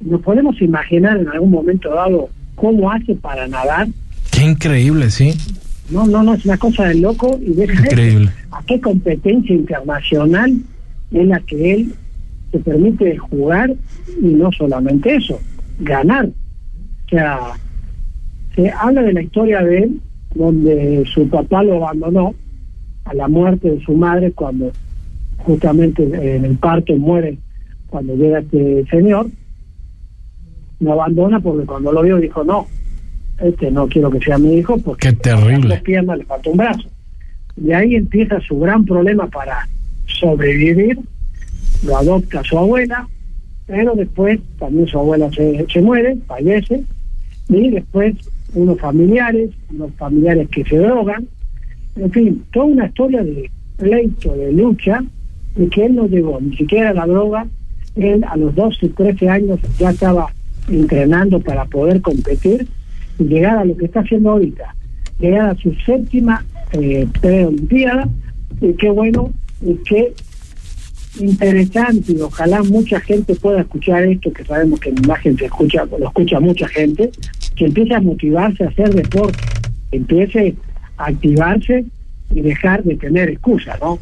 [0.00, 3.88] Nos podemos imaginar en algún momento dado cómo hace para nadar.
[4.30, 5.34] Qué increíble, sí.
[5.92, 8.30] No, no, no, es una cosa de loco y deja Increíble.
[8.50, 10.56] a qué competencia internacional
[11.12, 11.94] en la que él
[12.50, 13.74] se permite jugar
[14.20, 15.38] y no solamente eso,
[15.80, 16.26] ganar.
[16.26, 17.38] O sea,
[18.54, 20.00] se habla de la historia de él,
[20.34, 22.34] donde su papá lo abandonó
[23.04, 24.72] a la muerte de su madre cuando
[25.38, 27.38] justamente en el parto muere
[27.88, 29.26] cuando llega este señor,
[30.80, 32.66] lo abandona porque cuando lo vio dijo no,
[33.38, 35.76] este no quiero que sea mi hijo porque Qué terrible.
[35.78, 36.88] piernas le falta un brazo.
[37.56, 39.68] Y ahí empieza su gran problema para
[40.06, 40.98] sobrevivir,
[41.84, 43.08] lo adopta su abuela,
[43.66, 46.82] pero después también su abuela se, se muere, fallece,
[47.48, 48.14] y después
[48.54, 51.26] unos familiares, unos familiares que se drogan,
[51.96, 55.02] en fin, toda una historia de pleito, de lucha,
[55.56, 57.46] y que él no llegó ni siquiera a la droga,
[57.96, 60.32] él a los 12, 13 años ya estaba
[60.68, 62.66] entrenando para poder competir
[63.18, 64.74] y llegar a lo que está haciendo ahorita,
[65.18, 68.08] llegar a su séptima eh, preolimpiada,
[68.60, 70.12] y qué bueno, y qué
[71.20, 75.84] interesante, y ojalá mucha gente pueda escuchar esto, que sabemos que en imagen se escucha,
[75.84, 77.10] lo escucha mucha gente,
[77.56, 79.38] que empiece a motivarse a hacer deporte,
[79.90, 80.54] empiece
[80.96, 81.84] a activarse
[82.34, 83.98] y dejar de tener excusas, ¿no?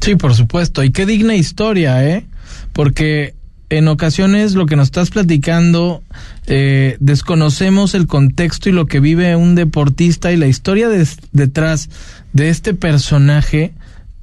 [0.00, 0.84] Sí, por supuesto.
[0.84, 2.24] Y qué digna historia, ¿eh?
[2.72, 3.34] Porque
[3.70, 6.02] en ocasiones lo que nos estás platicando,
[6.46, 11.88] eh, desconocemos el contexto y lo que vive un deportista y la historia des- detrás
[12.32, 13.72] de este personaje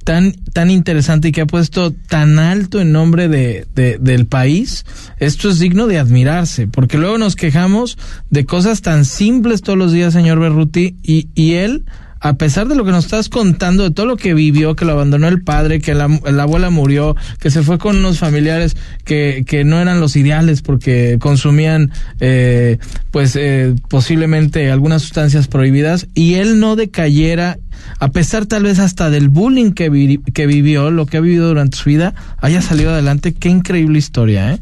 [0.04, 4.84] tan, tan interesante y que ha puesto tan alto en nombre de, de- del país,
[5.18, 7.96] esto es digno de admirarse, porque luego nos quejamos
[8.30, 11.84] de cosas tan simples todos los días, señor Berruti, y, y él
[12.26, 14.92] a pesar de lo que nos estás contando, de todo lo que vivió, que lo
[14.92, 19.44] abandonó el padre, que la, la abuela murió, que se fue con unos familiares que,
[19.46, 22.78] que no eran los ideales porque consumían, eh,
[23.10, 27.58] pues, eh, posiblemente algunas sustancias prohibidas, y él no decayera,
[28.00, 31.48] a pesar tal vez hasta del bullying que, vi- que vivió, lo que ha vivido
[31.48, 33.34] durante su vida, haya salido adelante.
[33.34, 34.58] Qué increíble historia, ¿eh?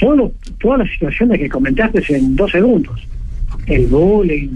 [0.00, 2.98] Todo, todas las situaciones que comentaste en dos segundos.
[3.66, 4.48] El bullying,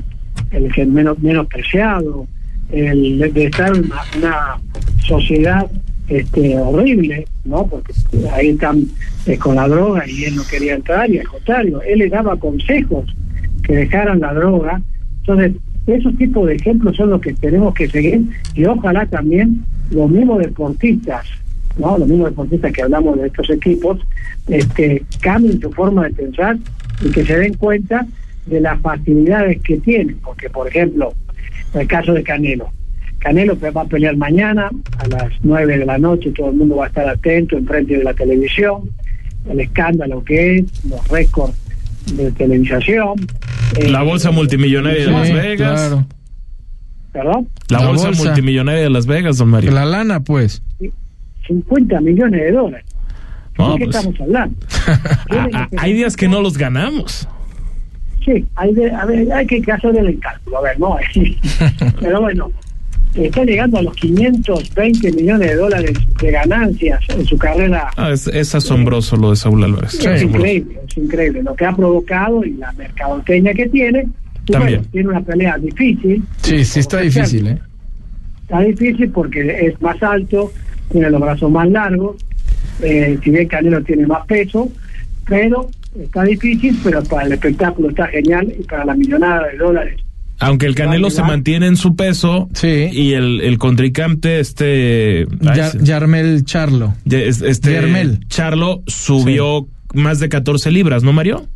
[0.51, 2.27] el que menos menospreciado,
[2.71, 4.59] el de estar en una,
[5.07, 5.71] sociedad
[6.09, 7.65] este, horrible, ¿no?
[7.67, 7.93] Porque
[8.33, 8.85] ahí están
[9.27, 12.37] eh, con la droga y él no quería entrar y al contrario, él le daba
[12.37, 13.15] consejos
[13.63, 14.81] que dejaran la droga.
[15.21, 15.53] Entonces,
[15.87, 18.23] esos tipos de ejemplos son los que tenemos que seguir
[18.55, 21.27] y ojalá también los mismos deportistas,
[21.79, 21.97] ¿no?
[21.99, 24.01] Los mismos deportistas que hablamos de estos equipos,
[24.49, 26.57] este, cambien su forma de pensar
[27.05, 28.07] y que se den cuenta
[28.47, 31.13] de las facilidades que tienen, porque por ejemplo,
[31.75, 32.71] en el caso de Canelo,
[33.19, 36.85] Canelo va a pelear mañana a las 9 de la noche, todo el mundo va
[36.85, 38.91] a estar atento enfrente de la televisión,
[39.49, 41.55] el escándalo que es, los récords
[42.15, 43.15] de televisación.
[43.89, 45.81] La eh, bolsa multimillonaria de Las Vegas.
[45.81, 46.07] claro.
[47.13, 47.49] ¿Perdón?
[47.69, 48.25] La, La bolsa, bolsa.
[48.25, 49.71] multimillonaria de Las Vegas, don Mario.
[49.73, 50.63] La lana, pues.
[51.47, 52.87] 50 millones de dólares.
[53.59, 53.97] No, ¿De qué pues.
[53.97, 54.57] estamos hablando?
[55.29, 57.29] Ah, ah, hay días que no los ganamos.
[58.27, 60.97] Sí, hay, de- a ver, hay que hacer el cálculo, a ver, no,
[62.01, 62.51] pero bueno,
[63.15, 67.89] está llegando a los 520 millones de dólares de ganancias en su carrera.
[67.97, 69.95] Ah, es, es asombroso lo de Saúl Álvarez.
[70.05, 74.07] es increíble, es increíble lo que ha provocado y la mercadotecnia que tiene.
[74.49, 74.79] Y También.
[74.81, 77.59] bueno, tiene una pelea difícil, Sí, sí está difícil, ¿eh?
[78.43, 80.53] está difícil porque es más alto,
[80.93, 82.17] tiene los brazos más largos,
[82.83, 84.69] eh, si bien Canelo tiene más peso,
[85.29, 85.69] pero
[86.03, 90.01] está difícil, pero para el espectáculo está genial y para la millonada de dólares
[90.39, 95.27] Aunque el Canelo se mantiene en su peso y el, el contrincante, este.
[95.81, 96.95] Yarmel Charlo.
[97.11, 98.27] este Yarmel.
[98.29, 101.47] Charlo subió más de 14 libras, ¿no, Mario?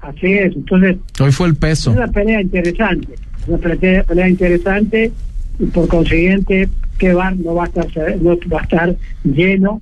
[0.00, 1.92] Así es, entonces Hoy fue el peso.
[1.92, 3.14] es una pelea interesante,
[3.46, 5.12] una pelea, pelea interesante
[5.60, 7.86] y por consiguiente que bar no va a estar
[8.20, 9.80] no va a estar lleno,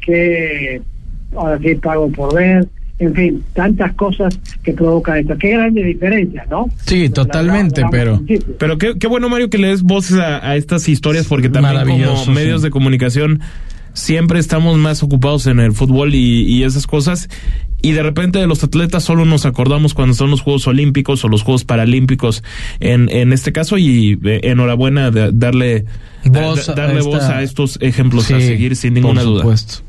[0.00, 0.80] que
[1.36, 2.66] ahora sí pago por ver,
[3.00, 5.36] en fin, tantas cosas que provocan esto.
[5.38, 6.66] Qué grandes diferencias, ¿no?
[6.86, 8.20] Sí, totalmente, pero.
[8.58, 11.82] Pero qué, qué bueno, Mario, que le des voces a, a estas historias, porque también
[11.84, 12.66] como medios sí.
[12.66, 13.40] de comunicación
[13.92, 17.28] siempre estamos más ocupados en el fútbol y, y esas cosas.
[17.80, 21.28] Y de repente de los atletas solo nos acordamos cuando son los Juegos Olímpicos o
[21.28, 22.42] los Juegos Paralímpicos
[22.80, 23.78] en, en este caso.
[23.78, 25.84] Y eh, enhorabuena de darle,
[26.24, 29.42] Voz da- a darle esta- voz a estos ejemplos a seguir sin por ninguna duda.
[29.42, 29.84] supuesto.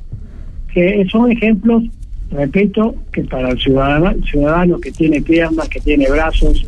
[0.71, 1.83] que son ejemplos,
[2.31, 6.65] repito, que para el ciudadano, ciudadano que tiene piernas, que tiene brazos,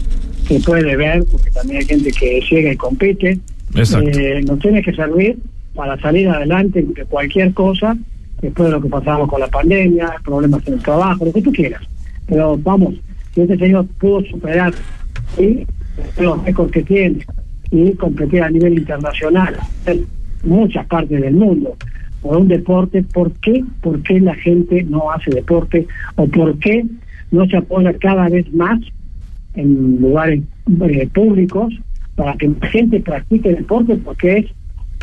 [0.47, 3.39] que puede ver, porque también hay gente que llega y compite,
[3.76, 5.38] eh, nos tiene que servir
[5.74, 7.97] para salir adelante de cualquier cosa,
[8.41, 11.51] después de lo que pasamos con la pandemia, problemas en el trabajo, lo que tú
[11.51, 11.82] quieras.
[12.28, 12.95] Pero vamos,
[13.34, 14.74] si este señor pudo superar
[15.38, 15.66] ¿sí?
[16.20, 17.26] los récords que tiene
[17.72, 19.55] y competir a nivel internacional
[19.86, 20.05] en
[20.43, 21.78] muchas partes del mundo
[22.22, 23.63] por un deporte, ¿por qué?
[23.82, 25.88] ¿Por qué la gente no hace deporte?
[26.15, 26.86] ¿O por qué
[27.32, 28.80] no se apoya cada vez más
[29.55, 30.41] en lugares
[30.82, 31.74] eh, públicos
[32.15, 33.95] para que la gente practique deporte?
[33.97, 34.45] Porque es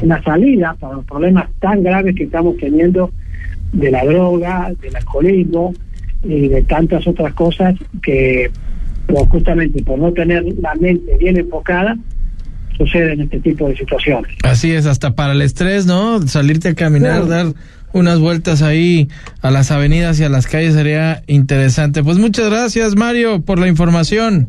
[0.06, 3.10] la salida para los problemas tan graves que estamos teniendo
[3.72, 5.74] de la droga, del alcoholismo
[6.22, 8.50] y de tantas otras cosas que
[9.06, 11.96] pues, justamente por no tener la mente bien enfocada
[12.78, 14.32] suceden este tipo de situaciones.
[14.44, 16.26] Así es, hasta para el estrés, ¿no?
[16.26, 17.48] Salirte a caminar, dar
[17.92, 19.08] unas vueltas ahí
[19.42, 22.02] a las avenidas y a las calles sería interesante.
[22.02, 24.48] Pues muchas gracias, Mario, por la información.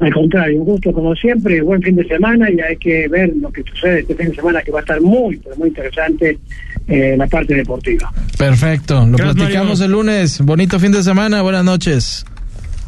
[0.00, 3.50] Al contrario, un gusto como siempre, buen fin de semana y hay que ver lo
[3.50, 6.38] que sucede este fin de semana que va a estar muy, pero muy interesante
[6.86, 8.12] eh, la parte deportiva.
[8.38, 9.84] Perfecto, lo Gracias, platicamos Mario.
[9.86, 10.40] el lunes.
[10.40, 12.24] Bonito fin de semana, buenas noches.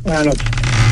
[0.02, 0.42] Buenas noches.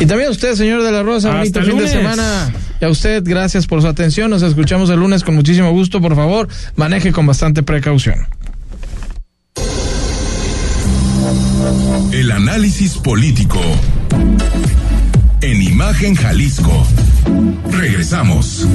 [0.00, 2.52] Y también a usted, señor de la Rosa, bonito Hasta el fin de semana.
[2.80, 4.30] Y a usted, gracias por su atención.
[4.30, 6.00] Nos escuchamos el lunes con muchísimo gusto.
[6.00, 8.26] Por favor, maneje con bastante precaución.
[12.12, 13.60] El análisis político.
[15.40, 16.86] En Imagen Jalisco.
[17.70, 18.66] Regresamos.